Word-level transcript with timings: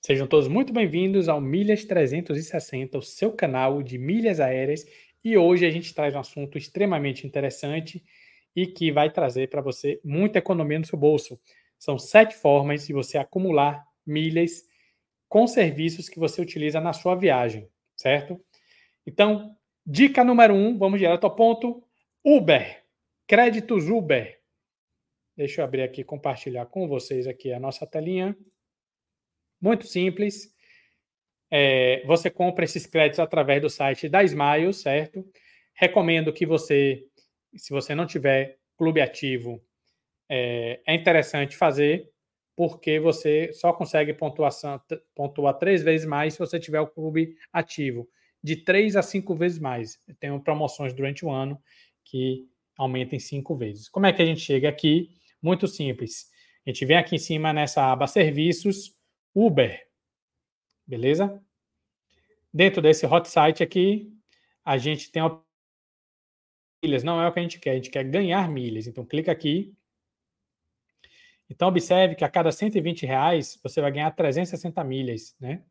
Sejam 0.00 0.28
todos 0.28 0.46
muito 0.46 0.72
bem-vindos 0.72 1.28
ao 1.28 1.40
Milhas 1.40 1.84
360, 1.84 2.96
o 2.96 3.02
seu 3.02 3.32
canal 3.32 3.82
de 3.82 3.98
milhas 3.98 4.38
aéreas. 4.38 4.84
E 5.24 5.36
hoje 5.36 5.66
a 5.66 5.70
gente 5.70 5.92
traz 5.92 6.14
um 6.14 6.20
assunto 6.20 6.56
extremamente 6.56 7.26
interessante 7.26 8.04
e 8.54 8.66
que 8.66 8.92
vai 8.92 9.12
trazer 9.12 9.50
para 9.50 9.60
você 9.60 10.00
muita 10.04 10.38
economia 10.38 10.78
no 10.78 10.86
seu 10.86 10.96
bolso. 10.96 11.38
São 11.78 11.98
sete 11.98 12.36
formas 12.36 12.86
de 12.86 12.92
você 12.92 13.18
acumular 13.18 13.84
milhas 14.06 14.62
com 15.28 15.46
serviços 15.46 16.08
que 16.08 16.18
você 16.18 16.40
utiliza 16.40 16.80
na 16.80 16.92
sua 16.92 17.16
viagem, 17.16 17.68
certo? 17.96 18.40
Então, 19.04 19.56
dica 19.84 20.22
número 20.22 20.54
um, 20.54 20.78
vamos 20.78 21.00
direto 21.00 21.24
ao 21.24 21.34
ponto: 21.34 21.82
Uber, 22.24 22.84
créditos 23.26 23.88
Uber. 23.88 24.40
Deixa 25.36 25.60
eu 25.60 25.64
abrir 25.64 25.82
aqui, 25.82 26.04
compartilhar 26.04 26.66
com 26.66 26.88
vocês 26.88 27.26
aqui 27.26 27.52
a 27.52 27.60
nossa 27.60 27.84
telinha. 27.84 28.34
Muito 29.60 29.86
simples. 29.86 30.52
É, 31.50 32.04
você 32.06 32.30
compra 32.30 32.64
esses 32.64 32.86
créditos 32.86 33.20
através 33.20 33.60
do 33.62 33.70
site 33.70 34.08
da 34.08 34.22
Smile, 34.22 34.72
certo? 34.74 35.24
Recomendo 35.74 36.32
que 36.32 36.44
você, 36.44 37.04
se 37.56 37.72
você 37.72 37.94
não 37.94 38.06
tiver 38.06 38.58
clube 38.76 39.00
ativo, 39.00 39.62
é, 40.28 40.80
é 40.86 40.94
interessante 40.94 41.56
fazer, 41.56 42.10
porque 42.56 43.00
você 43.00 43.52
só 43.52 43.72
consegue 43.72 44.12
pontuação, 44.12 44.80
pontuar 45.14 45.54
três 45.54 45.82
vezes 45.82 46.06
mais 46.06 46.34
se 46.34 46.38
você 46.38 46.58
tiver 46.58 46.80
o 46.80 46.88
clube 46.88 47.34
ativo. 47.52 48.08
De 48.42 48.56
três 48.56 48.96
a 48.96 49.02
cinco 49.02 49.34
vezes 49.34 49.58
mais. 49.58 49.98
Tem 50.20 50.38
promoções 50.40 50.92
durante 50.92 51.24
o 51.24 51.30
ano 51.30 51.60
que 52.04 52.46
aumentem 52.76 53.18
cinco 53.18 53.56
vezes. 53.56 53.88
Como 53.88 54.06
é 54.06 54.12
que 54.12 54.22
a 54.22 54.26
gente 54.26 54.40
chega 54.40 54.68
aqui? 54.68 55.08
Muito 55.42 55.66
simples. 55.66 56.28
A 56.66 56.70
gente 56.70 56.84
vem 56.84 56.96
aqui 56.96 57.16
em 57.16 57.18
cima 57.18 57.52
nessa 57.52 57.92
aba 57.92 58.06
Serviços, 58.06 58.97
Uber. 59.34 59.86
Beleza? 60.86 61.42
Dentro 62.52 62.80
desse 62.80 63.06
hot 63.06 63.28
site 63.28 63.62
aqui, 63.62 64.10
a 64.64 64.78
gente 64.78 65.10
tem 65.12 65.22
milhas. 66.82 67.04
Não 67.04 67.20
é 67.20 67.28
o 67.28 67.32
que 67.32 67.38
a 67.38 67.42
gente 67.42 67.58
quer, 67.58 67.72
a 67.72 67.74
gente 67.74 67.90
quer 67.90 68.04
ganhar 68.04 68.48
milhas. 68.48 68.86
Então, 68.86 69.04
clica 69.04 69.30
aqui. 69.30 69.74
Então, 71.50 71.68
observe 71.68 72.14
que 72.14 72.24
a 72.24 72.28
cada 72.28 72.52
120 72.52 73.06
reais, 73.06 73.58
você 73.62 73.80
vai 73.80 73.90
ganhar 73.90 74.10
360 74.10 74.82
milhas, 74.84 75.34
né? 75.40 75.64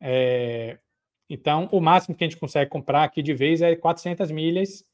É, 0.00 0.78
então, 1.28 1.68
o 1.72 1.80
máximo 1.80 2.14
que 2.14 2.24
a 2.24 2.26
gente 2.26 2.38
consegue 2.38 2.70
comprar 2.70 3.04
aqui 3.04 3.22
de 3.22 3.34
vez 3.34 3.62
é 3.62 3.74
400 3.76 4.30
milhas, 4.30 4.86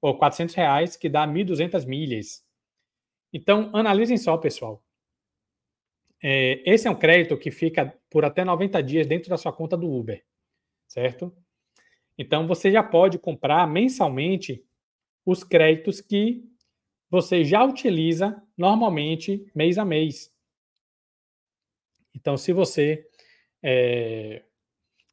ou 0.00 0.16
400 0.16 0.54
reais, 0.54 0.96
que 0.96 1.08
dá 1.08 1.26
1.200 1.26 1.86
milhas. 1.86 2.44
Então, 3.32 3.70
analisem 3.74 4.16
só, 4.16 4.36
pessoal. 4.36 4.82
É, 6.22 6.62
esse 6.64 6.88
é 6.88 6.90
um 6.90 6.98
crédito 6.98 7.36
que 7.36 7.50
fica 7.50 7.94
por 8.10 8.24
até 8.24 8.44
90 8.44 8.82
dias 8.82 9.06
dentro 9.06 9.30
da 9.30 9.36
sua 9.36 9.52
conta 9.52 9.76
do 9.76 9.90
Uber, 9.90 10.24
certo? 10.86 11.32
Então 12.16 12.46
você 12.46 12.70
já 12.72 12.82
pode 12.82 13.18
comprar 13.18 13.66
mensalmente 13.68 14.64
os 15.24 15.44
créditos 15.44 16.00
que 16.00 16.42
você 17.10 17.44
já 17.44 17.64
utiliza 17.64 18.42
normalmente 18.56 19.46
mês 19.54 19.78
a 19.78 19.84
mês. 19.84 20.32
Então, 22.14 22.36
se 22.36 22.52
você 22.52 23.06
é, 23.62 24.42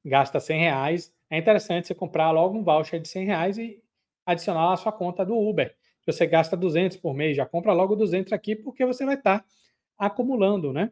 gasta 0.04 0.40
100 0.40 0.60
reais, 0.60 1.16
é 1.30 1.38
interessante 1.38 1.88
você 1.88 1.96
comprar 1.96 2.32
logo 2.32 2.58
um 2.58 2.64
voucher 2.64 3.00
de 3.00 3.08
100 3.08 3.26
reais 3.26 3.58
e 3.58 3.82
adicionar 4.26 4.74
à 4.74 4.78
sua 4.78 4.92
conta 4.92 5.26
do 5.26 5.38
Uber. 5.38 5.76
Se 6.02 6.12
você 6.12 6.26
gasta 6.26 6.58
200 6.58 6.98
por 6.98 7.14
mês, 7.14 7.38
já 7.38 7.46
compra 7.46 7.74
logo 7.74 7.96
200 7.96 8.34
aqui, 8.34 8.56
porque 8.56 8.86
você 8.86 9.06
vai 9.06 9.16
estar 9.16 9.46
acumulando, 9.98 10.74
né? 10.74 10.90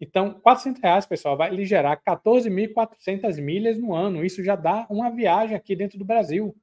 Então, 0.00 0.40
400 0.40 0.80
reais, 0.80 1.04
pessoal, 1.04 1.36
vai 1.36 1.50
lhe 1.50 1.66
gerar 1.66 1.96
14.400 1.98 3.38
milhas 3.38 3.78
no 3.78 3.94
ano. 3.94 4.24
Isso 4.24 4.42
já 4.42 4.56
dá 4.56 4.86
uma 4.88 5.10
viagem 5.10 5.54
aqui 5.54 5.76
dentro 5.76 5.98
do 5.98 6.04
Brasil, 6.06 6.56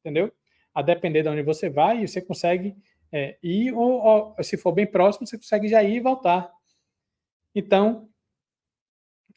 entendeu? 0.00 0.32
A 0.72 0.80
depender 0.80 1.22
de 1.22 1.28
onde 1.28 1.42
você 1.42 1.68
vai, 1.68 2.06
você 2.06 2.22
consegue 2.22 2.76
é, 3.10 3.36
ir, 3.42 3.72
ou, 3.72 4.00
ou, 4.00 4.44
se 4.44 4.56
for 4.56 4.72
bem 4.72 4.86
próximo, 4.86 5.26
você 5.26 5.36
consegue 5.36 5.66
já 5.66 5.82
ir 5.82 5.96
e 5.96 6.00
voltar. 6.00 6.52
Então, 7.52 8.08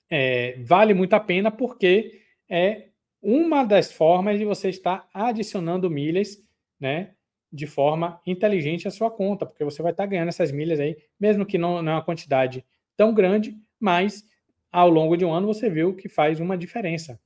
é, 0.09 0.61
vale 0.63 0.93
muito 0.93 1.13
a 1.13 1.19
pena 1.19 1.49
porque 1.49 2.21
é 2.47 2.86
uma 3.21 3.63
das 3.63 3.91
formas 3.91 4.37
de 4.37 4.45
você 4.45 4.69
estar 4.69 5.07
adicionando 5.13 5.89
milhas, 5.89 6.37
né, 6.79 7.13
de 7.51 7.65
forma 7.65 8.21
inteligente 8.25 8.87
à 8.87 8.91
sua 8.91 9.09
conta, 9.09 9.45
porque 9.45 9.63
você 9.63 9.81
vai 9.81 9.91
estar 9.91 10.05
ganhando 10.05 10.29
essas 10.29 10.51
milhas 10.51 10.79
aí, 10.79 10.97
mesmo 11.19 11.45
que 11.45 11.57
não, 11.57 11.81
não 11.81 11.93
é 11.93 11.95
uma 11.95 12.03
quantidade 12.03 12.65
tão 12.95 13.13
grande, 13.13 13.57
mas 13.79 14.23
ao 14.71 14.89
longo 14.89 15.15
de 15.15 15.25
um 15.25 15.33
ano 15.33 15.47
você 15.47 15.69
viu 15.69 15.95
que 15.95 16.09
faz 16.09 16.39
uma 16.39 16.57
diferença, 16.57 17.19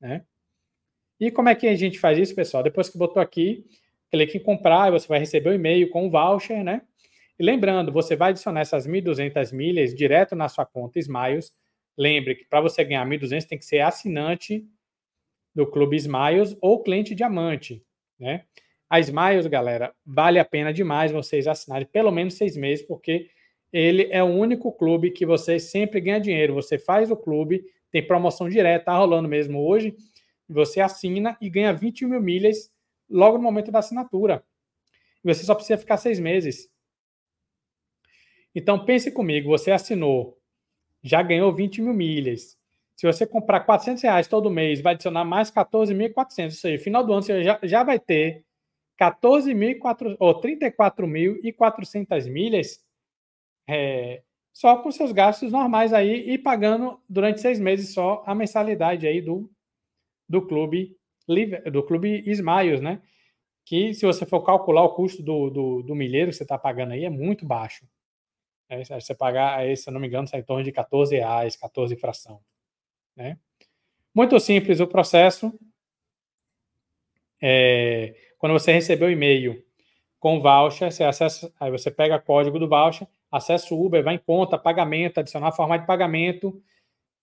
né? 0.00 0.24
E 1.18 1.30
como 1.30 1.48
é 1.48 1.54
que 1.54 1.66
a 1.66 1.74
gente 1.74 1.98
faz 1.98 2.18
isso, 2.18 2.34
pessoal? 2.34 2.62
Depois 2.62 2.88
que 2.88 2.98
botou 2.98 3.22
aqui, 3.22 3.64
clique 4.10 4.36
em 4.36 4.42
comprar, 4.42 4.90
você 4.90 5.06
vai 5.06 5.18
receber 5.18 5.50
o 5.50 5.52
um 5.52 5.54
e-mail 5.54 5.88
com 5.90 6.06
o 6.06 6.10
voucher, 6.10 6.62
né? 6.62 6.82
E 7.38 7.42
lembrando, 7.44 7.90
você 7.90 8.14
vai 8.14 8.30
adicionar 8.30 8.60
essas 8.60 8.86
1.200 8.86 9.52
milhas 9.52 9.94
direto 9.94 10.36
na 10.36 10.48
sua 10.48 10.66
conta 10.66 10.98
Smiles. 10.98 11.52
Lembre 11.96 12.34
que 12.34 12.44
para 12.44 12.60
você 12.60 12.84
ganhar 12.84 13.06
1.200 13.06 13.44
tem 13.46 13.58
que 13.58 13.64
ser 13.64 13.80
assinante 13.80 14.66
do 15.54 15.66
Clube 15.66 15.96
Smiles 15.96 16.56
ou 16.60 16.82
cliente 16.82 17.14
diamante, 17.14 17.82
né? 18.18 18.44
A 18.88 19.00
Smiles, 19.00 19.46
galera, 19.46 19.94
vale 20.04 20.38
a 20.38 20.44
pena 20.44 20.72
demais 20.72 21.10
vocês 21.10 21.46
assinarem 21.46 21.86
pelo 21.86 22.10
menos 22.10 22.34
seis 22.34 22.56
meses, 22.56 22.84
porque 22.84 23.28
ele 23.72 24.06
é 24.10 24.22
o 24.22 24.26
único 24.26 24.70
clube 24.70 25.10
que 25.10 25.26
você 25.26 25.58
sempre 25.58 26.00
ganha 26.00 26.20
dinheiro. 26.20 26.54
Você 26.54 26.78
faz 26.78 27.10
o 27.10 27.16
clube, 27.16 27.64
tem 27.90 28.06
promoção 28.06 28.48
direta, 28.48 28.84
tá 28.86 28.96
rolando 28.96 29.28
mesmo 29.28 29.66
hoje. 29.66 29.96
Você 30.48 30.80
assina 30.80 31.36
e 31.40 31.50
ganha 31.50 31.72
20 31.72 32.06
mil 32.06 32.20
milhas 32.20 32.72
logo 33.10 33.36
no 33.36 33.42
momento 33.42 33.72
da 33.72 33.80
assinatura. 33.80 34.44
Você 35.24 35.44
só 35.44 35.54
precisa 35.54 35.78
ficar 35.78 35.96
seis 35.96 36.20
meses. 36.20 36.70
Então 38.54 38.84
pense 38.84 39.10
comigo, 39.10 39.48
você 39.48 39.72
assinou, 39.72 40.38
já 41.02 41.20
ganhou 41.22 41.52
20 41.52 41.82
mil 41.82 41.94
milhas. 41.94 42.56
Se 42.96 43.06
você 43.06 43.26
comprar 43.26 43.60
400 43.60 44.02
reais 44.02 44.28
todo 44.28 44.50
mês, 44.50 44.80
vai 44.80 44.94
adicionar 44.94 45.24
mais 45.24 45.50
14.400. 45.50 46.48
Isso 46.48 46.66
aí, 46.66 46.78
final 46.78 47.04
do 47.04 47.12
ano 47.12 47.22
você 47.22 47.42
já, 47.42 47.58
já 47.62 47.82
vai 47.82 47.98
ter 47.98 48.44
14.400 49.00 50.16
ou 50.20 50.40
34.400 50.40 52.30
milhas 52.30 52.84
é, 53.68 54.22
só 54.52 54.76
com 54.78 54.90
seus 54.92 55.10
gastos 55.10 55.50
normais 55.50 55.92
aí 55.92 56.30
e 56.30 56.38
pagando 56.38 57.00
durante 57.08 57.40
seis 57.40 57.58
meses 57.58 57.92
só 57.92 58.22
a 58.26 58.34
mensalidade 58.34 59.06
aí 59.06 59.20
do, 59.20 59.50
do 60.28 60.46
clube 60.46 60.96
do 61.72 61.82
clube 61.82 62.22
Smiles, 62.26 62.80
né? 62.82 63.00
Que 63.64 63.94
se 63.94 64.04
você 64.04 64.26
for 64.26 64.42
calcular 64.42 64.82
o 64.82 64.94
custo 64.94 65.22
do, 65.22 65.48
do, 65.48 65.82
do 65.82 65.94
milheiro 65.94 66.30
que 66.30 66.36
você 66.36 66.42
está 66.42 66.58
pagando 66.58 66.92
aí 66.92 67.04
é 67.04 67.10
muito 67.10 67.46
baixo. 67.46 67.86
É, 68.68 68.84
se 68.84 68.92
você 68.92 69.14
pagar, 69.14 69.58
aí, 69.58 69.76
se 69.76 69.88
eu 69.88 69.92
não 69.92 70.00
me 70.00 70.06
engano, 70.06 70.28
sai 70.28 70.40
em 70.40 70.44
torno 70.44 70.62
de 70.62 70.72
14 70.72 71.14
reais, 71.16 71.56
14 71.56 71.96
fração. 71.96 72.40
Né? 73.16 73.38
Muito 74.14 74.38
simples 74.38 74.80
o 74.80 74.86
processo. 74.86 75.52
É, 77.40 78.14
quando 78.38 78.52
você 78.52 78.72
recebeu 78.72 79.08
o 79.08 79.10
e-mail 79.10 79.62
com 80.18 80.40
voucher, 80.40 80.90
você 80.90 81.04
acessa, 81.04 81.52
aí 81.60 81.70
você 81.70 81.90
pega 81.90 82.18
código 82.18 82.58
do 82.58 82.68
voucher, 82.68 83.06
acessa 83.30 83.74
o 83.74 83.84
Uber, 83.84 84.02
vai 84.02 84.14
em 84.14 84.18
conta, 84.18 84.56
pagamento, 84.56 85.18
adicionar 85.18 85.48
a 85.48 85.52
forma 85.52 85.78
de 85.78 85.86
pagamento, 85.86 86.62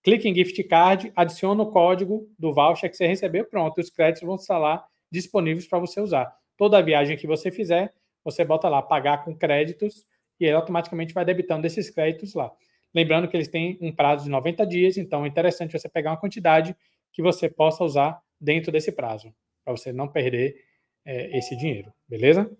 clique 0.02 0.28
em 0.28 0.34
gift 0.34 0.62
card, 0.64 1.12
adiciona 1.16 1.62
o 1.62 1.70
código 1.70 2.28
do 2.38 2.52
voucher 2.52 2.90
que 2.90 2.96
você 2.96 3.06
recebeu, 3.06 3.44
pronto, 3.44 3.80
os 3.80 3.90
créditos 3.90 4.26
vão 4.26 4.36
estar 4.36 4.58
lá 4.58 4.86
disponíveis 5.10 5.66
para 5.66 5.78
você 5.78 6.00
usar. 6.00 6.32
Toda 6.56 6.82
viagem 6.82 7.16
que 7.16 7.26
você 7.26 7.50
fizer, 7.50 7.92
você 8.22 8.44
bota 8.44 8.68
lá 8.68 8.80
pagar 8.80 9.24
com 9.24 9.36
créditos 9.36 10.06
e 10.38 10.44
ele 10.44 10.54
automaticamente 10.54 11.12
vai 11.12 11.24
debitando 11.24 11.66
esses 11.66 11.90
créditos 11.90 12.34
lá. 12.34 12.52
Lembrando 12.94 13.28
que 13.28 13.36
eles 13.36 13.48
têm 13.48 13.78
um 13.80 13.92
prazo 13.92 14.24
de 14.24 14.30
90 14.30 14.66
dias, 14.66 14.96
então 14.96 15.24
é 15.24 15.28
interessante 15.28 15.72
você 15.72 15.88
pegar 15.88 16.10
uma 16.10 16.20
quantidade 16.20 16.76
que 17.12 17.22
você 17.22 17.48
possa 17.48 17.84
usar 17.84 18.20
dentro 18.40 18.70
desse 18.72 18.92
prazo, 18.92 19.32
para 19.64 19.76
você 19.76 19.92
não 19.92 20.08
perder 20.08 20.56
é, 21.04 21.36
esse 21.38 21.56
dinheiro, 21.56 21.92
beleza? 22.08 22.50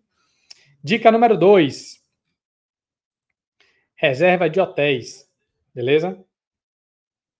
Dica 0.82 1.10
número 1.10 1.36
2 1.36 2.02
reserva 4.02 4.50
de 4.50 4.58
hotéis, 4.58 5.30
beleza? 5.72 6.18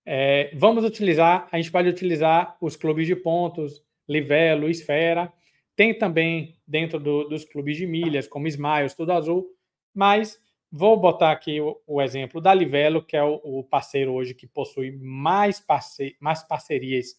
É, 0.05 0.49
vamos 0.55 0.85
utilizar, 0.85 1.49
a 1.51 1.57
gente 1.57 1.69
pode 1.69 1.89
utilizar 1.89 2.55
os 2.61 2.77
clubes 2.77 3.05
de 3.05 3.17
pontos, 3.17 3.83
Livelo, 4.07 4.69
Esfera, 4.69 5.31
tem 5.75 5.97
também 5.97 6.55
dentro 6.65 7.01
do, 7.01 7.25
dos 7.25 7.43
clubes 7.43 7.75
de 7.75 7.85
milhas, 7.85 8.27
como 8.27 8.47
Smiles, 8.47 8.93
Tudo 8.93 9.11
Azul, 9.11 9.49
mas 9.93 10.41
vou 10.75 10.97
botar 10.99 11.31
aqui 11.31 11.61
o, 11.61 11.79
o 11.85 12.01
exemplo 12.01 12.41
da 12.41 12.51
Livelo, 12.51 13.05
que 13.05 13.15
é 13.15 13.23
o, 13.23 13.39
o, 13.43 13.63
parceiro 13.63 14.11
hoje 14.11 14.33
que 14.33 14.47
possui 14.47 14.91
mais, 14.91 15.59
parce, 15.59 16.17
mais 16.19 16.41
parcerias 16.41 17.15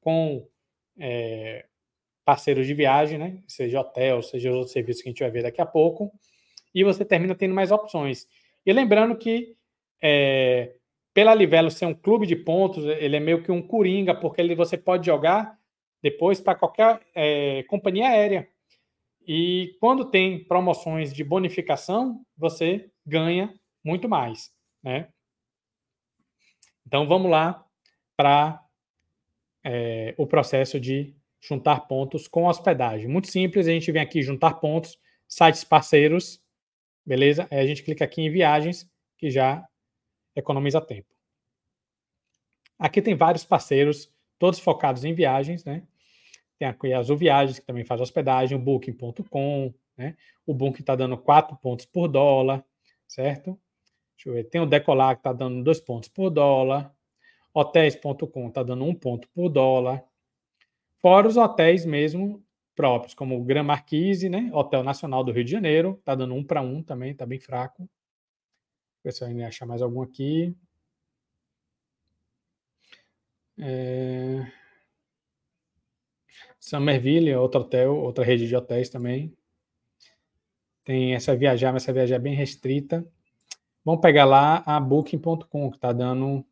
com, 0.00 0.48
é, 0.98 1.66
parceiros 2.24 2.66
de 2.66 2.72
viagem, 2.72 3.18
né? 3.18 3.42
Seja 3.46 3.82
hotel, 3.82 4.22
seja 4.22 4.50
outros 4.50 4.72
serviços 4.72 5.02
que 5.02 5.10
a 5.10 5.12
gente 5.12 5.20
vai 5.20 5.30
ver 5.30 5.42
daqui 5.42 5.60
a 5.60 5.66
pouco. 5.66 6.10
E 6.74 6.82
você 6.82 7.04
termina 7.04 7.34
tendo 7.34 7.54
mais 7.54 7.70
opções. 7.70 8.26
E 8.64 8.72
lembrando 8.72 9.14
que 9.14 9.54
é, 10.02 10.74
pela 11.12 11.34
Livelo 11.34 11.70
ser 11.70 11.84
um 11.84 11.94
clube 11.94 12.26
de 12.26 12.34
pontos, 12.34 12.82
ele 12.82 13.16
é 13.16 13.20
meio 13.20 13.42
que 13.42 13.52
um 13.52 13.60
coringa, 13.60 14.14
porque 14.14 14.40
ele, 14.40 14.54
você 14.54 14.78
pode 14.78 15.04
jogar 15.04 15.54
depois 16.02 16.40
para 16.40 16.54
qualquer 16.54 17.00
é, 17.14 17.62
companhia 17.64 18.08
aérea. 18.08 18.48
E 19.26 19.76
quando 19.80 20.04
tem 20.04 20.44
promoções 20.44 21.12
de 21.12 21.24
bonificação, 21.24 22.24
você 22.36 22.90
ganha 23.04 23.52
muito 23.84 24.08
mais, 24.08 24.52
né? 24.82 25.08
Então 26.86 27.06
vamos 27.08 27.30
lá 27.30 27.66
para 28.16 28.64
é, 29.64 30.14
o 30.16 30.26
processo 30.26 30.78
de 30.78 31.16
juntar 31.40 31.80
pontos 31.80 32.28
com 32.28 32.46
hospedagem. 32.46 33.08
Muito 33.08 33.28
simples, 33.28 33.66
a 33.66 33.72
gente 33.72 33.90
vem 33.90 34.00
aqui 34.00 34.22
juntar 34.22 34.54
pontos, 34.54 34.96
sites 35.28 35.64
parceiros, 35.64 36.40
beleza? 37.04 37.48
Aí 37.50 37.58
a 37.58 37.66
gente 37.66 37.82
clica 37.82 38.04
aqui 38.04 38.22
em 38.22 38.30
viagens, 38.30 38.88
que 39.18 39.28
já 39.28 39.66
economiza 40.36 40.80
tempo. 40.80 41.12
Aqui 42.78 43.02
tem 43.02 43.16
vários 43.16 43.44
parceiros, 43.44 44.12
todos 44.38 44.60
focados 44.60 45.04
em 45.04 45.14
viagens, 45.14 45.64
né? 45.64 45.82
Tem 46.58 46.68
a 46.68 46.98
Azul 46.98 47.16
Viagens, 47.16 47.58
que 47.58 47.66
também 47.66 47.84
faz 47.84 48.00
hospedagem, 48.00 48.56
o 48.56 48.60
Booking.com, 48.60 49.74
né? 49.96 50.16
O 50.46 50.54
Booking 50.54 50.80
está 50.80 50.96
dando 50.96 51.16
4 51.18 51.56
pontos 51.56 51.86
por 51.86 52.08
dólar, 52.08 52.64
certo? 53.06 53.58
Deixa 54.16 54.28
eu 54.28 54.34
ver. 54.34 54.44
Tem 54.44 54.60
o 54.60 54.66
Decolar, 54.66 55.16
que 55.16 55.20
está 55.20 55.32
dando 55.32 55.62
2 55.62 55.80
pontos 55.80 56.08
por 56.08 56.30
dólar. 56.30 56.94
Hotéis.com 57.52 58.48
está 58.48 58.62
dando 58.62 58.84
1 58.84 58.88
um 58.88 58.94
ponto 58.94 59.28
por 59.28 59.48
dólar. 59.48 60.02
Fora 60.98 61.28
os 61.28 61.36
hotéis 61.36 61.84
mesmo 61.84 62.42
próprios, 62.74 63.14
como 63.14 63.38
o 63.38 63.44
Gran 63.44 63.62
Marquise, 63.62 64.28
né? 64.28 64.50
Hotel 64.52 64.82
Nacional 64.82 65.24
do 65.24 65.32
Rio 65.32 65.44
de 65.44 65.50
Janeiro, 65.50 65.96
está 65.98 66.14
dando 66.14 66.34
1 66.34 66.38
um 66.38 66.44
para 66.44 66.60
1 66.60 66.76
um 66.76 66.82
também, 66.82 67.12
está 67.12 67.24
bem 67.24 67.40
fraco. 67.40 67.88
Ver 69.02 69.12
se 69.12 69.22
eu 69.22 69.28
ainda 69.28 69.46
achar 69.46 69.66
mais 69.66 69.80
algum 69.80 70.02
aqui. 70.02 70.54
É... 73.58 74.35
Summerville, 76.58 77.34
outro 77.34 77.60
hotel, 77.60 77.94
outra 77.94 78.24
rede 78.24 78.48
de 78.48 78.56
hotéis 78.56 78.88
também. 78.88 79.32
Tem 80.84 81.14
essa 81.14 81.36
viajar, 81.36 81.72
mas 81.72 81.82
essa 81.82 81.92
viajar 81.92 82.16
é 82.16 82.18
bem 82.18 82.34
restrita. 82.34 83.06
Vamos 83.84 84.00
pegar 84.00 84.24
lá 84.24 84.62
a 84.66 84.80
Booking.com, 84.80 85.70
que 85.70 85.76
está 85.76 85.92
dando 85.92 86.44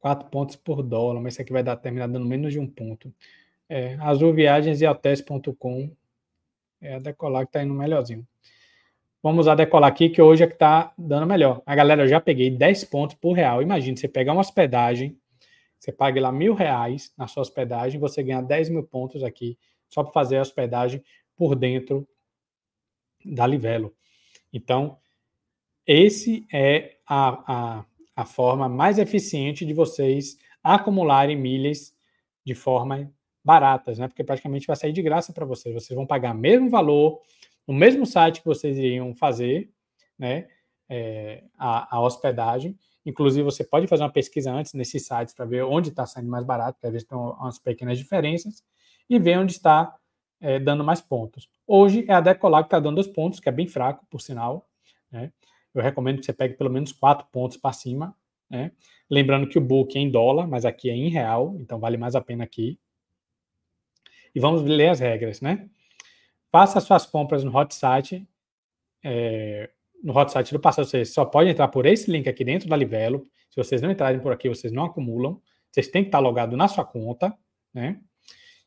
4 0.00 0.28
pontos 0.28 0.56
por 0.56 0.82
dólar, 0.82 1.20
mas 1.20 1.34
isso 1.34 1.42
aqui 1.42 1.52
vai 1.52 1.62
dar, 1.62 1.76
terminar 1.76 2.08
dando 2.08 2.26
menos 2.26 2.52
de 2.52 2.58
um 2.58 2.66
ponto. 2.66 3.12
É, 3.68 3.94
Azul 4.00 4.32
Viagens 4.34 4.80
e 4.80 4.86
Hotéis.com 4.86 5.94
é 6.80 6.94
a 6.94 6.98
Decolar 6.98 7.44
que 7.44 7.50
está 7.50 7.62
indo 7.62 7.74
melhorzinho. 7.74 8.26
Vamos 9.22 9.40
usar 9.40 9.54
Decolar 9.54 9.90
aqui, 9.90 10.08
que 10.08 10.22
hoje 10.22 10.42
é 10.42 10.46
que 10.46 10.54
está 10.54 10.92
dando 10.96 11.26
melhor. 11.26 11.62
A 11.66 11.74
galera, 11.74 12.02
eu 12.02 12.08
já 12.08 12.20
peguei 12.20 12.50
10 12.50 12.84
pontos 12.84 13.14
por 13.16 13.32
real. 13.32 13.60
Imagina, 13.62 13.96
você 13.96 14.08
pegar 14.08 14.32
uma 14.32 14.40
hospedagem 14.40 15.16
você 15.80 15.90
paga 15.90 16.20
lá 16.20 16.30
mil 16.30 16.52
reais 16.52 17.10
na 17.16 17.26
sua 17.26 17.40
hospedagem, 17.40 17.98
você 17.98 18.22
ganha 18.22 18.42
10 18.42 18.68
mil 18.68 18.82
pontos 18.82 19.24
aqui 19.24 19.58
só 19.88 20.04
para 20.04 20.12
fazer 20.12 20.36
a 20.36 20.42
hospedagem 20.42 21.02
por 21.34 21.56
dentro 21.56 22.06
da 23.24 23.46
Livelo. 23.46 23.94
Então, 24.52 24.98
esse 25.86 26.46
é 26.52 26.98
a, 27.06 27.78
a, 27.78 27.84
a 28.14 28.24
forma 28.26 28.68
mais 28.68 28.98
eficiente 28.98 29.64
de 29.64 29.72
vocês 29.72 30.38
acumularem 30.62 31.34
milhas 31.34 31.96
de 32.44 32.54
forma 32.54 33.10
baratas, 33.42 33.98
né? 33.98 34.06
Porque 34.06 34.22
praticamente 34.22 34.66
vai 34.66 34.76
sair 34.76 34.92
de 34.92 35.00
graça 35.00 35.32
para 35.32 35.46
vocês. 35.46 35.74
Vocês 35.74 35.96
vão 35.96 36.06
pagar 36.06 36.34
o 36.34 36.38
mesmo 36.38 36.68
valor 36.68 37.22
no 37.66 37.72
mesmo 37.72 38.04
site 38.04 38.40
que 38.40 38.46
vocês 38.46 38.76
iriam 38.76 39.14
fazer, 39.14 39.72
né? 40.18 40.46
É, 40.90 41.44
a, 41.56 41.96
a 41.96 42.00
hospedagem 42.02 42.76
Inclusive, 43.04 43.42
você 43.42 43.64
pode 43.64 43.86
fazer 43.86 44.02
uma 44.02 44.12
pesquisa 44.12 44.52
antes 44.52 44.74
nesses 44.74 45.06
sites 45.06 45.34
para 45.34 45.44
ver 45.44 45.64
onde 45.64 45.88
está 45.88 46.04
saindo 46.06 46.30
mais 46.30 46.44
barato, 46.44 46.78
para 46.80 46.90
ver 46.90 47.00
se 47.00 47.06
tem 47.06 47.16
umas 47.16 47.58
pequenas 47.58 47.98
diferenças, 47.98 48.62
e 49.08 49.18
ver 49.18 49.38
onde 49.38 49.52
está 49.52 49.94
é, 50.40 50.58
dando 50.58 50.84
mais 50.84 51.00
pontos. 51.00 51.48
Hoje 51.66 52.04
é 52.08 52.12
a 52.12 52.20
Decolar 52.20 52.62
que 52.62 52.68
está 52.68 52.80
dando 52.80 52.98
os 52.98 53.06
pontos, 53.06 53.40
que 53.40 53.48
é 53.48 53.52
bem 53.52 53.66
fraco, 53.66 54.06
por 54.10 54.20
sinal. 54.20 54.68
Né? 55.10 55.32
Eu 55.74 55.82
recomendo 55.82 56.18
que 56.18 56.26
você 56.26 56.32
pegue 56.32 56.54
pelo 56.54 56.70
menos 56.70 56.92
quatro 56.92 57.26
pontos 57.32 57.56
para 57.56 57.72
cima. 57.72 58.14
Né? 58.48 58.72
Lembrando 59.08 59.48
que 59.48 59.58
o 59.58 59.62
book 59.62 59.96
é 59.96 60.00
em 60.00 60.10
dólar, 60.10 60.46
mas 60.46 60.64
aqui 60.64 60.90
é 60.90 60.94
em 60.94 61.08
real, 61.08 61.56
então 61.58 61.78
vale 61.78 61.96
mais 61.96 62.14
a 62.14 62.20
pena 62.20 62.44
aqui. 62.44 62.78
E 64.34 64.40
vamos 64.40 64.62
ler 64.62 64.88
as 64.88 65.00
regras, 65.00 65.40
né? 65.40 65.68
Faça 66.52 66.80
suas 66.80 67.06
compras 67.06 67.42
no 67.42 67.56
hot 67.56 67.74
site. 67.74 68.26
É, 69.02 69.70
no 70.02 70.16
hot 70.16 70.32
site 70.32 70.52
do 70.52 70.60
passado, 70.60 70.86
vocês 70.86 71.12
só 71.12 71.24
podem 71.24 71.52
entrar 71.52 71.68
por 71.68 71.86
esse 71.86 72.10
link 72.10 72.28
aqui 72.28 72.44
dentro 72.44 72.68
da 72.68 72.76
Livelo. 72.76 73.26
Se 73.50 73.56
vocês 73.56 73.82
não 73.82 73.90
entrarem 73.90 74.20
por 74.20 74.32
aqui, 74.32 74.48
vocês 74.48 74.72
não 74.72 74.84
acumulam. 74.84 75.40
Vocês 75.70 75.88
têm 75.88 76.02
que 76.02 76.08
estar 76.08 76.18
logado 76.18 76.56
na 76.56 76.68
sua 76.68 76.84
conta, 76.84 77.36
né? 77.72 78.00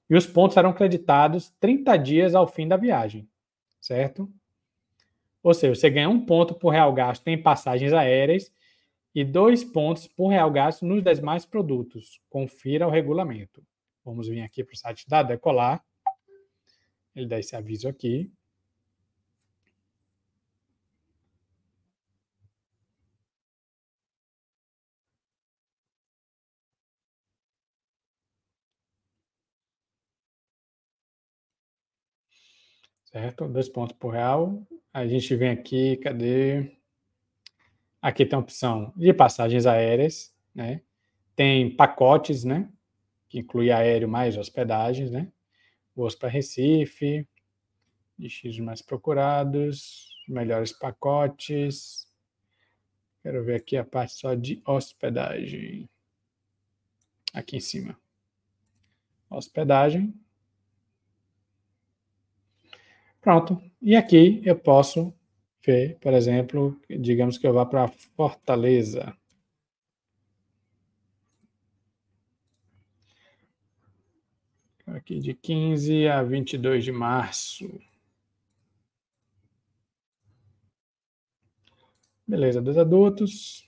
E 0.10 0.16
os 0.16 0.28
pontos 0.28 0.54
serão 0.54 0.74
creditados 0.74 1.50
30 1.60 1.98
dias 1.98 2.36
ao 2.36 2.48
fim 2.48 2.68
da 2.68 2.78
viagem, 2.78 3.28
certo? 3.80 4.32
Ou 5.42 5.54
seja, 5.54 5.76
você 5.76 5.90
ganha 5.90 6.10
um 6.10 6.26
ponto 6.26 6.54
por 6.54 6.70
real 6.70 6.94
gasto 6.94 7.28
em 7.28 7.42
passagens 7.42 7.94
aéreas 7.94 8.52
e 9.14 9.24
dois 9.24 9.64
pontos 9.64 10.08
por 10.08 10.30
real 10.30 10.50
gasto 10.52 10.86
nos 10.86 11.04
demais 11.04 11.46
produtos. 11.46 12.22
Confira 12.30 12.88
o 12.88 12.92
regulamento. 12.92 13.64
Vamos 14.06 14.28
vir 14.28 14.42
aqui 14.42 14.64
para 14.64 14.74
o 14.74 14.78
site 14.78 15.08
da 15.08 15.24
Decolar. 15.24 15.84
Ele 17.16 17.28
dá 17.28 17.40
esse 17.40 17.56
aviso 17.56 17.88
aqui. 17.88 18.32
Certo? 33.13 33.48
Dois 33.48 33.69
pontos 33.69 33.95
por 33.95 34.13
real. 34.13 34.65
A 34.92 35.06
gente 35.06 35.36
vem 35.36 35.50
aqui, 35.50 35.98
cadê? 35.98 36.75
Aqui 38.01 38.25
tem 38.25 38.36
a 38.36 38.39
opção 38.42 38.92
de 38.98 39.13
passagens 39.13 39.68
aéreas, 39.68 40.36
né? 40.54 40.81
Tem 41.36 41.74
pacotes, 41.75 42.44
né? 42.44 42.68
Que 43.30 43.39
inclui 43.39 43.71
aéreo 43.71 44.10
mais 44.10 44.36
hospedagens, 44.36 45.12
né? 45.12 45.32
Voos 45.96 46.15
para 46.15 46.27
Recife, 46.27 47.27
X 48.20 48.58
mais 48.58 48.82
procurados, 48.82 50.10
melhores 50.27 50.72
pacotes. 50.72 52.08
Quero 53.22 53.43
ver 53.43 53.55
aqui 53.55 53.77
a 53.77 53.86
parte 53.86 54.13
só 54.13 54.34
de 54.34 54.62
hospedagem. 54.65 55.88
Aqui 57.32 57.58
em 57.58 57.62
cima. 57.62 57.96
Hospedagem. 59.29 60.13
Pronto. 63.24 63.58
E 63.82 63.96
aqui 63.96 64.42
eu 64.44 64.60
posso 64.60 65.13
ver, 65.65 65.98
por 66.00 66.13
exemplo, 66.13 66.77
digamos 66.89 67.38
que 67.38 67.48
eu 67.48 67.53
vá 67.53 67.65
para 67.65 67.88
Fortaleza. 68.18 69.18
Aqui 74.86 75.20
de 75.20 75.34
15 75.34 76.06
a 76.10 76.22
22 76.22 76.84
de 76.84 76.92
março. 76.92 77.80
Beleza, 82.27 82.62
dois 82.62 82.77
adultos. 82.77 83.65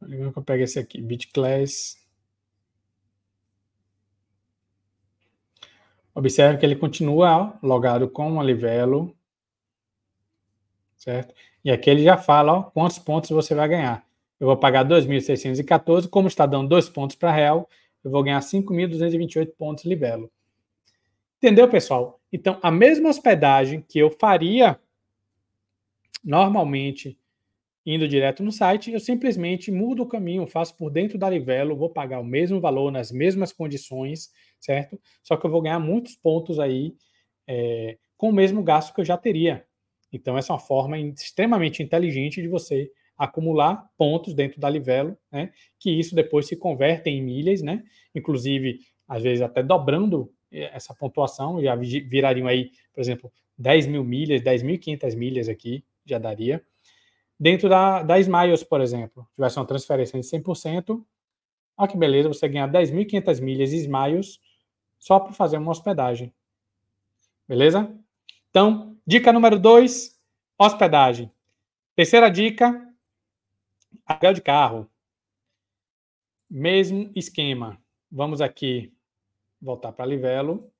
Eu 0.00 0.32
pego 0.42 0.62
esse 0.62 0.78
aqui, 0.78 1.02
BitClass. 1.02 2.05
Observe 6.16 6.58
que 6.58 6.64
ele 6.64 6.74
continua 6.74 7.58
logado 7.62 8.08
com 8.08 8.38
o 8.38 8.42
Livelo, 8.42 9.14
certo? 10.96 11.34
E 11.62 11.70
aqui 11.70 11.90
ele 11.90 12.02
já 12.02 12.16
fala 12.16 12.54
ó, 12.54 12.62
quantos 12.62 12.98
pontos 12.98 13.28
você 13.28 13.54
vai 13.54 13.68
ganhar. 13.68 14.02
Eu 14.40 14.46
vou 14.46 14.56
pagar 14.56 14.82
2.614, 14.86 16.08
como 16.08 16.26
está 16.26 16.46
dando 16.46 16.70
dois 16.70 16.88
pontos 16.88 17.16
para 17.16 17.30
real, 17.30 17.68
eu 18.02 18.10
vou 18.10 18.22
ganhar 18.22 18.40
5.228 18.40 19.52
pontos 19.58 19.84
Livelo. 19.84 20.32
Entendeu, 21.36 21.68
pessoal? 21.68 22.18
Então, 22.32 22.58
a 22.62 22.70
mesma 22.70 23.10
hospedagem 23.10 23.84
que 23.86 23.98
eu 23.98 24.10
faria 24.10 24.80
normalmente 26.24 27.18
indo 27.86 28.08
direto 28.08 28.42
no 28.42 28.50
site, 28.50 28.90
eu 28.90 28.98
simplesmente 28.98 29.70
mudo 29.70 30.02
o 30.02 30.08
caminho, 30.08 30.44
faço 30.46 30.76
por 30.76 30.90
dentro 30.90 31.16
da 31.16 31.30
Livelo, 31.30 31.76
vou 31.76 31.88
pagar 31.88 32.18
o 32.18 32.24
mesmo 32.24 32.60
valor, 32.60 32.90
nas 32.90 33.12
mesmas 33.12 33.52
condições, 33.52 34.30
certo? 34.58 35.00
Só 35.22 35.36
que 35.36 35.46
eu 35.46 35.50
vou 35.50 35.62
ganhar 35.62 35.78
muitos 35.78 36.16
pontos 36.16 36.58
aí 36.58 36.94
é, 37.46 37.96
com 38.16 38.30
o 38.30 38.32
mesmo 38.32 38.62
gasto 38.62 38.92
que 38.92 39.00
eu 39.00 39.04
já 39.04 39.16
teria. 39.16 39.64
Então, 40.12 40.36
essa 40.36 40.52
é 40.52 40.54
uma 40.54 40.60
forma 40.60 40.98
extremamente 40.98 41.82
inteligente 41.82 42.42
de 42.42 42.48
você 42.48 42.90
acumular 43.16 43.88
pontos 43.96 44.34
dentro 44.34 44.60
da 44.60 44.68
Livelo, 44.68 45.16
né? 45.30 45.52
Que 45.78 45.90
isso 45.90 46.14
depois 46.14 46.46
se 46.46 46.56
converte 46.56 47.08
em 47.08 47.22
milhas, 47.22 47.62
né? 47.62 47.82
Inclusive, 48.14 48.80
às 49.08 49.22
vezes 49.22 49.42
até 49.42 49.62
dobrando 49.62 50.30
eh, 50.52 50.70
essa 50.74 50.94
pontuação, 50.94 51.62
já 51.62 51.74
virariam 51.74 52.46
aí, 52.46 52.70
por 52.92 53.00
exemplo, 53.00 53.32
10 53.56 53.86
mil 53.86 54.04
milhas, 54.04 54.42
10.500 54.42 55.16
milhas 55.16 55.48
aqui, 55.48 55.84
já 56.04 56.18
daria. 56.18 56.62
Dentro 57.38 57.68
da, 57.68 58.02
da 58.02 58.18
Smiles, 58.18 58.64
por 58.64 58.80
exemplo, 58.80 59.28
tivesse 59.34 59.58
uma 59.58 59.66
transferência 59.66 60.18
de 60.18 60.26
100%, 60.26 61.04
olha 61.76 61.88
que 61.88 61.96
beleza, 61.96 62.28
você 62.28 62.48
ganhar 62.48 62.70
10.500 62.70 63.40
milhas 63.42 63.72
Smiles 63.72 64.40
só 64.98 65.20
para 65.20 65.32
fazer 65.32 65.58
uma 65.58 65.70
hospedagem. 65.70 66.32
Beleza? 67.46 67.94
Então, 68.50 68.96
dica 69.06 69.32
número 69.32 69.58
2, 69.58 70.18
hospedagem. 70.58 71.30
Terceira 71.94 72.30
dica, 72.30 72.86
aluguel 74.06 74.32
de 74.32 74.40
carro. 74.40 74.90
Mesmo 76.48 77.10
esquema. 77.14 77.78
Vamos 78.10 78.40
aqui 78.40 78.92
voltar 79.60 79.92
para 79.92 80.06
Livelo. 80.06 80.72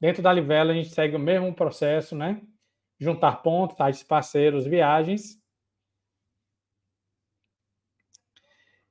Dentro 0.00 0.22
da 0.22 0.32
Livelo, 0.32 0.70
a 0.70 0.74
gente 0.74 0.90
segue 0.90 1.16
o 1.16 1.18
mesmo 1.18 1.52
processo, 1.54 2.14
né? 2.14 2.40
Juntar 2.98 3.42
pontos, 3.42 3.76
sites 3.76 4.02
parceiros, 4.02 4.66
viagens. 4.66 5.40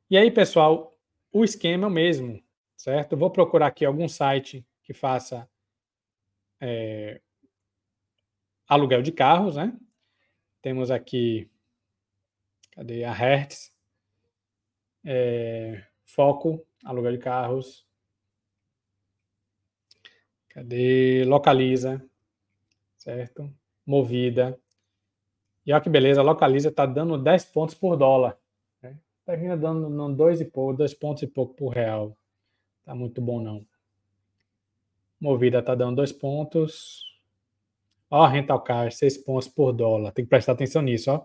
E 0.10 0.18
aí, 0.18 0.30
pessoal, 0.32 0.98
o 1.32 1.44
esquema 1.44 1.86
é 1.86 1.88
o 1.88 1.92
mesmo, 1.92 2.44
certo? 2.76 3.16
Vou 3.16 3.32
procurar 3.32 3.68
aqui 3.68 3.86
algum 3.86 4.08
site 4.08 4.66
que 4.84 4.94
faça 4.94 5.50
é, 6.60 7.22
aluguel 8.68 9.02
de 9.02 9.12
carros, 9.12 9.56
né? 9.56 9.78
Temos 10.62 10.92
aqui, 10.92 11.50
cadê 12.72 13.04
a 13.04 13.14
Hertz? 13.14 13.74
É, 15.06 15.86
Foco, 16.06 16.66
aluguel 16.84 17.14
de 17.14 17.20
carros. 17.20 17.87
Cadê? 20.58 21.24
Localiza, 21.24 22.04
certo? 22.98 23.48
Movida. 23.86 24.60
E 25.64 25.72
olha 25.72 25.80
que 25.80 25.88
beleza, 25.88 26.24
localiza 26.24 26.70
está 26.70 26.84
dando 26.84 27.16
10 27.16 27.46
pontos 27.46 27.76
por 27.76 27.96
dólar. 27.96 28.36
Né? 28.82 28.98
Termina 29.24 29.56
dando 29.56 30.16
dois 30.16 30.42
e 30.42 30.46
pouco, 30.46 30.74
dois 30.74 30.96
pontos 30.96 31.22
e 31.22 31.28
pouco 31.28 31.54
por 31.54 31.70
real. 31.70 32.18
Tá 32.84 32.96
muito 32.96 33.22
bom 33.22 33.40
não. 33.40 33.64
Movida 35.22 35.60
está 35.60 35.76
dando 35.76 35.98
dois 35.98 36.12
pontos. 36.12 37.04
Ó, 38.10 38.26
rental 38.26 38.60
car, 38.64 38.92
seis 38.92 39.16
pontos 39.16 39.48
por 39.48 39.72
dólar. 39.72 40.12
Tem 40.12 40.26
que 40.26 40.30
prestar 40.30 40.54
atenção 40.54 40.82
nisso, 40.82 41.12
ó. 41.12 41.24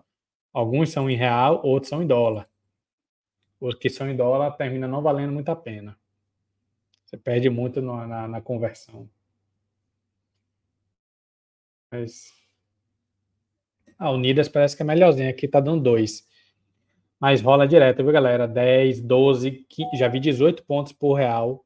Alguns 0.53 0.91
são 0.91 1.09
em 1.09 1.15
real, 1.15 1.59
outros 1.65 1.89
são 1.89 2.03
em 2.03 2.07
dólar. 2.07 2.47
Os 3.59 3.73
que 3.73 3.89
são 3.89 4.07
em 4.07 4.15
dólar 4.15 4.51
termina 4.51 4.87
não 4.87 5.01
valendo 5.01 5.33
muito 5.33 5.49
a 5.49 5.55
pena. 5.55 5.97
Você 7.03 7.17
perde 7.17 7.49
muito 7.49 7.81
na, 7.81 8.27
na 8.27 8.39
conversão. 8.39 9.09
Mas 11.93 12.33
a 13.99 14.09
Unidas 14.09 14.49
parece 14.49 14.75
que 14.75 14.81
é 14.81 14.85
melhorzinha. 14.85 15.29
Aqui 15.29 15.47
tá 15.47 15.59
dando 15.59 15.83
dois. 15.83 16.27
Mas 17.19 17.39
rola 17.39 17.67
direto, 17.67 18.03
viu, 18.03 18.11
galera? 18.11 18.47
10, 18.47 18.99
12, 19.01 19.51
15, 19.69 19.97
já 19.97 20.07
vi 20.07 20.19
18 20.19 20.63
pontos 20.63 20.91
por 20.91 21.13
real 21.13 21.63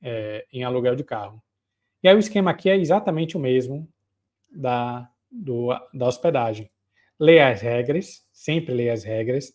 é, 0.00 0.46
em 0.50 0.64
aluguel 0.64 0.96
de 0.96 1.04
carro. 1.04 1.42
E 2.02 2.08
aí 2.08 2.16
o 2.16 2.18
esquema 2.18 2.50
aqui 2.50 2.70
é 2.70 2.76
exatamente 2.76 3.36
o 3.36 3.40
mesmo 3.40 3.86
da, 4.50 5.06
do, 5.30 5.68
da 5.92 6.06
hospedagem. 6.06 6.70
Leia 7.20 7.50
as 7.50 7.60
regras, 7.60 8.26
sempre 8.32 8.72
leia 8.72 8.94
as 8.94 9.04
regras. 9.04 9.52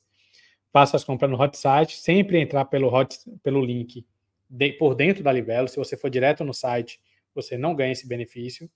Faça 0.71 0.95
as 0.95 1.03
compras 1.03 1.31
no 1.31 1.41
hot 1.41 1.57
site, 1.57 1.97
sempre 1.97 2.39
entrar 2.39 2.65
pelo, 2.65 2.93
hot, 2.93 3.17
pelo 3.41 3.65
link 3.65 4.05
de, 4.47 4.73
por 4.73 4.93
dentro 4.93 5.23
da 5.23 5.31
Livelo. 5.31 5.67
Se 5.67 5.77
você 5.77 5.97
for 5.97 6.11
direto 6.11 6.43
no 6.43 6.53
site, 6.53 7.01
você 7.33 7.57
não 7.57 7.73
ganha 7.75 7.93
esse 7.93 8.07
benefício. 8.07 8.69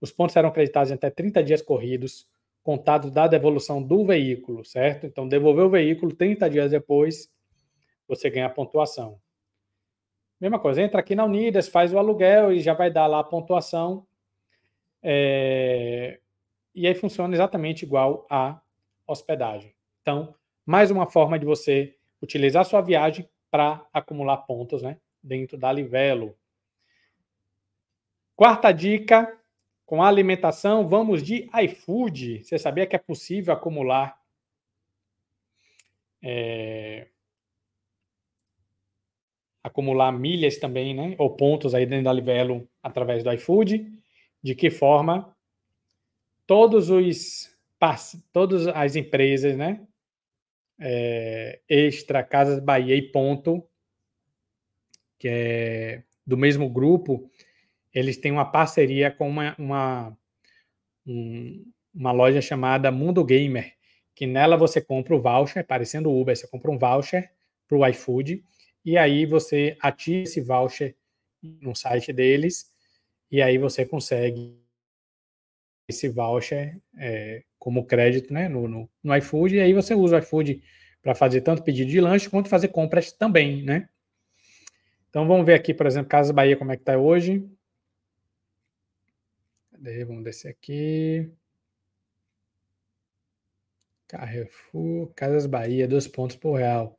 Os 0.00 0.12
pontos 0.12 0.32
serão 0.32 0.50
creditados 0.50 0.90
em 0.90 0.94
até 0.94 1.10
30 1.10 1.42
dias 1.42 1.62
corridos, 1.62 2.28
contados 2.62 3.10
da 3.10 3.26
devolução 3.26 3.82
do 3.82 4.04
veículo, 4.04 4.64
certo? 4.64 5.06
Então, 5.06 5.26
devolver 5.26 5.64
o 5.64 5.70
veículo 5.70 6.14
30 6.14 6.48
dias 6.50 6.70
depois, 6.70 7.32
você 8.06 8.30
ganha 8.30 8.46
a 8.46 8.50
pontuação. 8.50 9.20
Mesma 10.40 10.58
coisa, 10.58 10.82
entra 10.82 11.00
aqui 11.00 11.14
na 11.14 11.24
Unidas, 11.24 11.68
faz 11.68 11.92
o 11.92 11.98
aluguel 11.98 12.52
e 12.52 12.60
já 12.60 12.74
vai 12.74 12.90
dar 12.90 13.06
lá 13.06 13.20
a 13.20 13.24
pontuação. 13.24 14.06
É... 15.02 16.20
E 16.74 16.86
aí 16.86 16.94
funciona 16.94 17.34
exatamente 17.34 17.82
igual 17.82 18.26
a 18.30 18.60
hospedagem. 19.06 19.74
Então, 20.02 20.34
mais 20.64 20.90
uma 20.90 21.06
forma 21.06 21.38
de 21.38 21.44
você 21.44 21.96
utilizar 22.22 22.64
sua 22.64 22.80
viagem 22.80 23.28
para 23.50 23.84
acumular 23.92 24.36
pontos 24.38 24.82
né, 24.82 24.98
dentro 25.22 25.56
da 25.56 25.72
Livelo. 25.72 26.36
Quarta 28.36 28.70
dica, 28.70 29.37
com 29.88 30.02
a 30.02 30.06
alimentação, 30.06 30.86
vamos 30.86 31.22
de 31.22 31.48
iFood. 31.64 32.44
Você 32.44 32.58
sabia 32.58 32.86
que 32.86 32.94
é 32.94 32.98
possível 32.98 33.54
acumular 33.54 34.20
é, 36.22 37.08
acumular 39.64 40.12
milhas 40.12 40.58
também, 40.58 40.92
né? 40.94 41.16
Ou 41.16 41.34
pontos 41.34 41.74
aí 41.74 41.86
dentro 41.86 42.04
da 42.04 42.12
Livelo 42.12 42.68
através 42.82 43.24
do 43.24 43.32
iFood. 43.32 43.90
De 44.42 44.54
que 44.54 44.68
forma? 44.68 45.34
Todos 46.46 46.90
os 46.90 47.56
todas 48.30 48.66
as 48.66 48.94
empresas, 48.94 49.56
né? 49.56 49.88
É, 50.78 51.62
Extra, 51.66 52.22
Casas 52.22 52.60
Bahia 52.62 52.94
e 52.94 53.10
Ponto, 53.10 53.66
que 55.18 55.28
é 55.28 56.02
do 56.26 56.36
mesmo 56.36 56.68
grupo, 56.68 57.30
eles 57.92 58.16
têm 58.16 58.32
uma 58.32 58.44
parceria 58.44 59.10
com 59.10 59.28
uma, 59.28 59.54
uma, 59.58 60.18
um, 61.06 61.64
uma 61.94 62.12
loja 62.12 62.40
chamada 62.40 62.90
Mundo 62.90 63.24
Gamer, 63.24 63.74
que 64.14 64.26
nela 64.26 64.56
você 64.56 64.80
compra 64.80 65.14
o 65.14 65.20
voucher, 65.20 65.64
parecendo 65.66 66.10
o 66.10 66.20
Uber, 66.20 66.36
você 66.36 66.46
compra 66.46 66.70
um 66.70 66.78
voucher 66.78 67.30
para 67.66 67.78
o 67.78 67.86
iFood 67.86 68.42
e 68.84 68.96
aí 68.96 69.26
você 69.26 69.76
ativa 69.80 70.22
esse 70.22 70.40
voucher 70.40 70.96
no 71.42 71.74
site 71.74 72.12
deles, 72.12 72.72
e 73.30 73.42
aí 73.42 73.58
você 73.58 73.84
consegue 73.84 74.58
esse 75.86 76.08
voucher 76.08 76.80
é, 76.96 77.44
como 77.58 77.84
crédito 77.84 78.32
né, 78.32 78.48
no, 78.48 78.66
no, 78.66 78.88
no, 79.02 79.16
iFood, 79.16 79.56
e 79.56 79.60
aí 79.60 79.72
você 79.72 79.94
usa 79.94 80.16
o 80.16 80.18
iFood 80.18 80.62
para 81.02 81.14
fazer 81.14 81.42
tanto 81.42 81.62
pedido 81.62 81.90
de 81.90 82.00
lanche 82.00 82.28
quanto 82.30 82.48
fazer 82.48 82.68
compras 82.68 83.12
também, 83.12 83.62
né? 83.62 83.88
Então 85.10 85.26
vamos 85.26 85.46
ver 85.46 85.54
aqui, 85.54 85.72
por 85.72 85.86
exemplo, 85.86 86.08
Casa 86.08 86.32
Bahia, 86.32 86.56
como 86.56 86.72
é 86.72 86.76
que 86.76 86.82
está 86.82 86.96
hoje. 86.98 87.46
Cadê? 89.78 90.04
Vamos 90.04 90.24
descer 90.24 90.48
aqui. 90.48 91.30
Carrefour, 94.08 95.12
Casas 95.14 95.46
Bahia, 95.46 95.86
dois 95.86 96.08
pontos 96.08 96.34
por 96.34 96.54
real. 96.54 96.98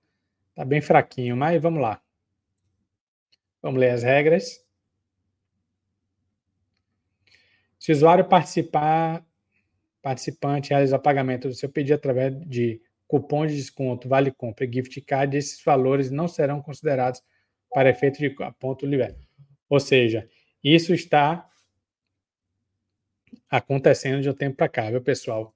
Tá 0.55 0.63
bem 0.63 0.81
fraquinho, 0.81 1.35
mas 1.35 1.61
vamos 1.61 1.81
lá. 1.81 2.01
Vamos 3.61 3.79
ler 3.79 3.89
as 3.89 4.03
regras. 4.03 4.65
Se 7.77 7.91
o 7.91 7.95
usuário 7.95 8.27
participar, 8.29 9.25
participante 10.01 10.69
realizar 10.69 10.99
pagamento 10.99 11.49
do 11.49 11.53
seu 11.53 11.69
pedido 11.69 11.95
através 11.95 12.33
de 12.47 12.81
cupom 13.07 13.45
de 13.45 13.55
desconto, 13.55 14.07
vale 14.07 14.31
compra 14.31 14.65
e 14.65 14.71
gift 14.71 15.01
card, 15.01 15.35
esses 15.35 15.61
valores 15.63 16.11
não 16.11 16.27
serão 16.27 16.61
considerados 16.61 17.21
para 17.71 17.89
efeito 17.89 18.19
de 18.19 18.33
ponto 18.59 18.85
livre. 18.85 19.15
Ou 19.67 19.79
seja, 19.79 20.29
isso 20.63 20.93
está 20.93 21.49
acontecendo 23.49 24.21
de 24.21 24.29
um 24.29 24.33
tempo 24.33 24.57
para 24.57 24.69
cá, 24.69 24.89
viu, 24.89 25.01
pessoal? 25.01 25.53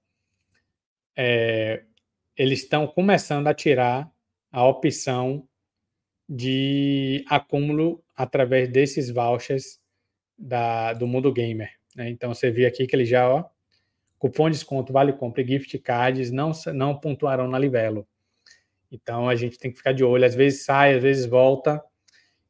É, 1.15 1.83
eles 2.35 2.63
estão 2.63 2.87
começando 2.87 3.47
a 3.47 3.53
tirar 3.53 4.11
a 4.51 4.65
opção 4.65 5.47
de 6.27 7.23
acúmulo 7.29 8.03
através 8.15 8.69
desses 8.69 9.09
vouchers 9.09 9.79
da, 10.37 10.93
do 10.93 11.05
mundo 11.05 11.31
gamer. 11.31 11.71
Né? 11.95 12.09
Então 12.09 12.33
você 12.33 12.49
vê 12.49 12.65
aqui 12.65 12.87
que 12.87 12.95
ele 12.95 13.05
já, 13.05 13.29
ó, 13.29 13.45
cupom 14.17 14.49
de 14.49 14.57
desconto, 14.57 14.91
vale 14.91 15.13
compra 15.13 15.41
e 15.41 15.47
gift 15.47 15.77
cards 15.79 16.31
não, 16.31 16.51
não 16.73 16.99
pontuarão 16.99 17.47
na 17.47 17.59
Livelo. 17.59 18.07
Então 18.91 19.27
a 19.27 19.35
gente 19.35 19.57
tem 19.57 19.71
que 19.71 19.77
ficar 19.77 19.91
de 19.91 20.03
olho, 20.03 20.25
às 20.25 20.35
vezes 20.35 20.65
sai, 20.65 20.95
às 20.95 21.03
vezes 21.03 21.25
volta. 21.25 21.83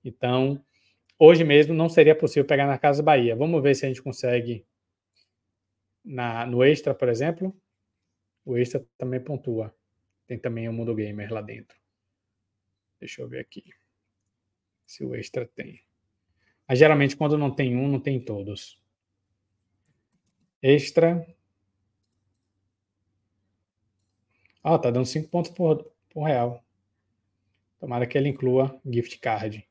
Então, 0.04 0.62
hoje 1.18 1.44
mesmo 1.44 1.74
não 1.74 1.90
seria 1.90 2.16
possível 2.16 2.46
pegar 2.46 2.68
na 2.68 2.78
Casa 2.78 3.02
Bahia. 3.02 3.36
Vamos 3.36 3.62
ver 3.64 3.76
se 3.76 3.86
a 3.86 3.88
gente 3.88 4.02
consegue 4.02 4.66
na, 6.04 6.46
no 6.46 6.64
Extra, 6.64 6.94
por 6.94 7.10
exemplo. 7.10 7.56
O 8.46 8.58
Extra 8.58 8.86
também 8.98 9.24
pontua. 9.24 9.74
Tem 10.28 10.40
também 10.40 10.68
o 10.68 10.74
Mundo 10.74 10.96
Gamer 10.96 11.32
lá 11.32 11.42
dentro. 11.42 11.78
Deixa 13.00 13.22
eu 13.22 13.28
ver 13.28 13.40
aqui. 13.40 13.64
Se 14.86 15.04
o 15.04 15.14
extra 15.14 15.46
tem. 15.46 15.82
Mas 16.68 16.80
geralmente 16.80 17.18
quando 17.18 17.38
não 17.38 17.54
tem 17.54 17.76
um, 17.76 17.88
não 17.88 18.00
tem 18.00 18.24
todos. 18.24 18.82
Extra. 20.62 21.28
Oh, 24.64 24.80
tá 24.80 24.90
dando 24.90 25.06
5 25.06 25.30
pontos 25.30 25.52
por, 25.52 25.84
por 26.10 26.24
real. 26.24 26.64
Tomara 27.80 28.08
que 28.08 28.18
ele 28.18 28.30
inclua 28.30 28.80
gift 28.86 29.20
card. 29.20 29.68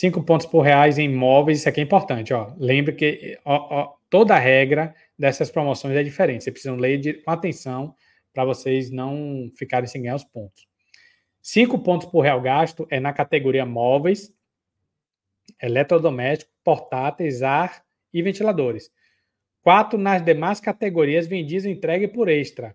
Cinco 0.00 0.22
pontos 0.22 0.46
por 0.46 0.62
reais 0.62 0.96
em 0.96 1.12
imóveis, 1.12 1.58
isso 1.58 1.68
aqui 1.68 1.78
é 1.78 1.84
importante. 1.84 2.32
Ó. 2.32 2.54
Lembre 2.56 2.94
que 2.94 3.38
ó, 3.44 3.82
ó, 3.82 3.96
toda 4.08 4.34
a 4.34 4.38
regra 4.38 4.94
dessas 5.18 5.50
promoções 5.50 5.94
é 5.94 6.02
diferente. 6.02 6.42
Vocês 6.42 6.54
precisam 6.54 6.76
ler 6.76 6.96
de, 6.96 7.12
com 7.12 7.30
atenção 7.30 7.94
para 8.32 8.46
vocês 8.46 8.90
não 8.90 9.50
ficarem 9.58 9.86
sem 9.86 10.00
ganhar 10.00 10.14
os 10.14 10.24
pontos. 10.24 10.66
Cinco 11.42 11.78
pontos 11.80 12.08
por 12.08 12.22
real 12.22 12.40
gasto 12.40 12.86
é 12.88 12.98
na 12.98 13.12
categoria 13.12 13.66
móveis, 13.66 14.34
eletrodomésticos, 15.62 16.56
portáteis, 16.64 17.42
ar 17.42 17.84
e 18.10 18.22
ventiladores. 18.22 18.90
Quatro 19.60 19.98
nas 19.98 20.24
demais 20.24 20.60
categorias 20.60 21.26
vendidas 21.26 21.66
entregue 21.66 22.08
por 22.08 22.30
extra. 22.30 22.74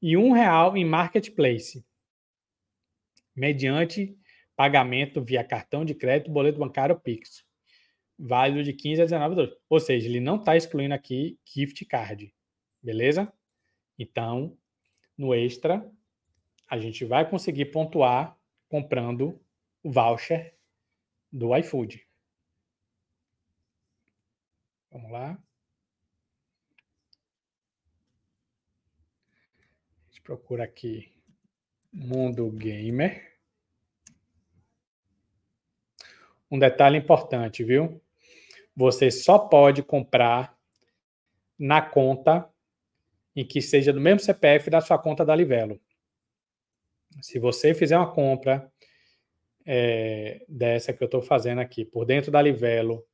E 0.00 0.16
um 0.16 0.32
real 0.32 0.78
em 0.78 0.84
marketplace, 0.86 1.84
mediante 3.36 4.16
pagamento 4.58 5.22
via 5.22 5.44
cartão 5.44 5.84
de 5.84 5.94
crédito, 5.94 6.32
boleto 6.32 6.58
bancário 6.58 6.92
ou 6.92 7.00
Pix. 7.00 7.46
Válido 8.18 8.64
de 8.64 8.72
15 8.72 9.02
a 9.02 9.04
19 9.04 9.34
dólares. 9.36 9.56
Ou 9.68 9.78
seja, 9.78 10.08
ele 10.08 10.18
não 10.18 10.34
está 10.34 10.56
excluindo 10.56 10.92
aqui 10.92 11.38
gift 11.44 11.84
card. 11.84 12.34
Beleza? 12.82 13.32
Então, 13.96 14.58
no 15.16 15.32
extra, 15.32 15.88
a 16.66 16.76
gente 16.76 17.04
vai 17.04 17.30
conseguir 17.30 17.66
pontuar 17.66 18.36
comprando 18.68 19.40
o 19.80 19.92
voucher 19.92 20.56
do 21.30 21.56
iFood. 21.56 22.04
Vamos 24.90 25.12
lá. 25.12 25.40
A 30.02 30.08
gente 30.08 30.20
procura 30.22 30.64
aqui 30.64 31.12
Mundo 31.92 32.50
Gamer. 32.50 33.27
Um 36.50 36.58
detalhe 36.58 36.96
importante, 36.96 37.62
viu? 37.62 38.00
Você 38.74 39.10
só 39.10 39.38
pode 39.38 39.82
comprar 39.82 40.56
na 41.58 41.82
conta 41.82 42.48
em 43.34 43.44
que 43.44 43.60
seja 43.60 43.92
do 43.92 44.00
mesmo 44.00 44.20
CPF 44.20 44.70
da 44.70 44.80
sua 44.80 44.98
conta 44.98 45.24
da 45.24 45.34
Livelo. 45.34 45.80
Se 47.20 47.38
você 47.38 47.74
fizer 47.74 47.96
uma 47.96 48.12
compra 48.12 48.70
é, 49.66 50.44
dessa 50.48 50.92
que 50.92 51.02
eu 51.02 51.06
estou 51.06 51.22
fazendo 51.22 51.60
aqui, 51.60 51.84
por 51.84 52.04
dentro 52.04 52.30
da 52.30 52.40
Livelo, 52.40 53.04